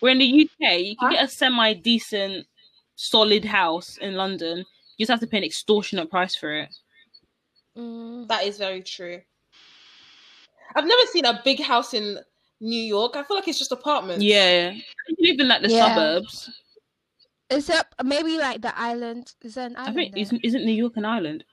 [0.00, 1.14] Where in the UK, you can Huh?
[1.16, 2.46] get a semi decent,
[2.94, 4.58] solid house in London.
[4.96, 6.68] You just have to pay an extortionate price for it.
[7.76, 8.28] Mm.
[8.28, 9.20] That is very true.
[10.74, 12.18] I've never seen a big house in
[12.60, 13.16] New York.
[13.16, 14.22] I feel like it's just apartments.
[14.24, 14.70] Yeah.
[15.08, 15.88] You live in like the Yeah.
[15.94, 16.50] suburbs.
[17.50, 19.32] Except maybe like the island.
[19.42, 19.88] Is there an island?
[19.90, 20.22] I think there?
[20.22, 21.44] isn't, isn't New York an island?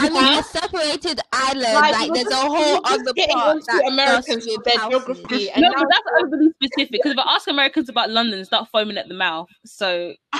[0.00, 1.74] I mean, a separated island.
[1.74, 5.50] Like, Like, there's a whole other getting part onto that Americans does with their geography.
[5.50, 6.92] And no, but that's overly specific.
[6.92, 9.48] Because if I ask Americans about London, they start foaming at the mouth.
[9.66, 10.14] So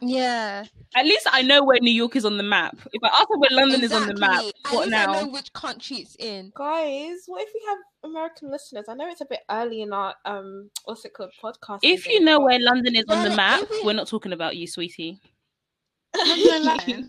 [0.00, 0.64] Yeah.
[0.94, 2.76] at least I know where New York is on the map.
[2.92, 4.52] If I ask them where London is on the map, Exactly.
[4.66, 6.52] At what least I know which country it's in.
[6.54, 8.84] guys, what if we have American listeners?
[8.88, 11.80] I know it's a bit early in our um, what's it called, podcast.
[11.82, 14.68] If you know where London is on the map, we- we're not talking about you,
[14.68, 15.20] sweetie.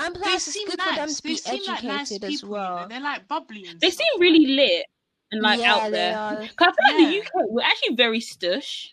[0.00, 1.16] And they plus, it's seem good for them nice.
[1.16, 2.48] to They be seem like educated nice as people.
[2.48, 2.86] You know?
[2.88, 4.06] They're like bubbly and They stuff.
[4.12, 4.86] seem really lit
[5.30, 6.48] and like yeah, out there.
[6.50, 8.88] Because I feel like the UK, we're actually very stush.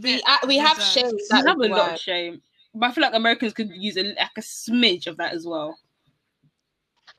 [0.00, 1.10] we uh, we have shame.
[1.32, 2.42] We have a lot of shame.
[2.74, 5.78] But I feel like Americans could use a, like a smidge of that as well.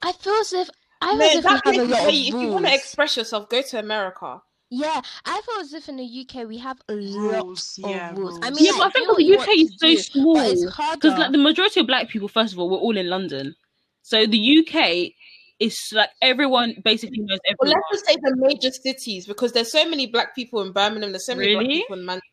[0.01, 0.69] I feel as if
[1.01, 2.73] I feel No, as if we have a lot of you- if you want to
[2.73, 4.41] express yourself, go to America.
[4.77, 7.79] Yeah, I feel as if in the UK we have a lot rules.
[7.81, 8.37] of Yeah, rules.
[8.43, 10.95] I mean, yeah, like, but I think the UK is so do, small.
[10.95, 13.55] Because like the majority of black people, first of all, we're all in London.
[14.01, 15.13] So the UK
[15.59, 19.89] is like everyone basically knows Well, let's just say the major cities because there's so
[19.89, 21.11] many black people in Birmingham.
[21.13, 21.79] There's so many black Really?
[21.79, 22.29] people in Manchester.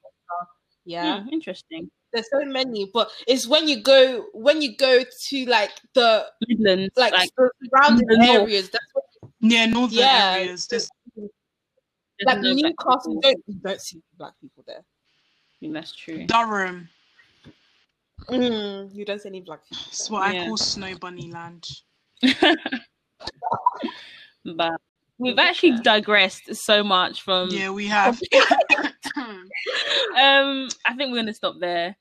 [0.84, 1.90] Yeah, Hmm, interesting.
[2.12, 2.90] there's so many.
[2.92, 7.50] But it's when you go when you go to like the Midlands, like, like, the
[7.70, 8.40] surrounding the north.
[8.40, 8.70] areas.
[8.70, 9.04] That's what,
[9.40, 10.34] Yeah, northern Yeah.
[10.38, 10.66] areas.
[10.66, 10.90] There's there's
[12.26, 13.00] like no Newcastle.
[13.14, 13.20] people.
[13.22, 14.78] Don't you don't see black people there.
[14.80, 16.26] I think that's true.
[16.26, 16.88] Durham.
[18.28, 19.84] Mm, you don't see any black people.
[19.88, 20.42] It's what Yeah.
[20.42, 21.64] I call Snow Bunny Land.
[24.44, 24.72] but
[25.18, 28.20] we've actually digressed so much from Yeah, we have.
[29.16, 31.94] um i think we're going to stop there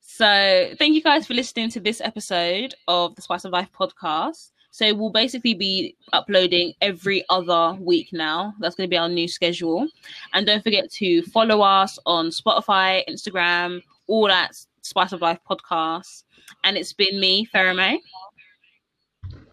[0.00, 4.50] so thank you guys for listening to this episode of the spice of life podcast
[4.74, 9.28] so we'll basically be uploading every other week now that's going to be our new
[9.28, 9.86] schedule
[10.32, 16.24] and don't forget to follow us on spotify instagram all at spice of life podcast
[16.64, 18.00] and it's been me Farah May.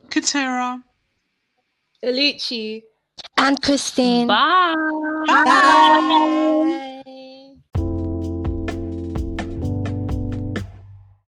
[0.09, 0.81] Katera.
[2.03, 2.81] Alucci.
[3.37, 4.25] and Christine.
[4.25, 4.73] bye
[5.27, 6.97] Bye.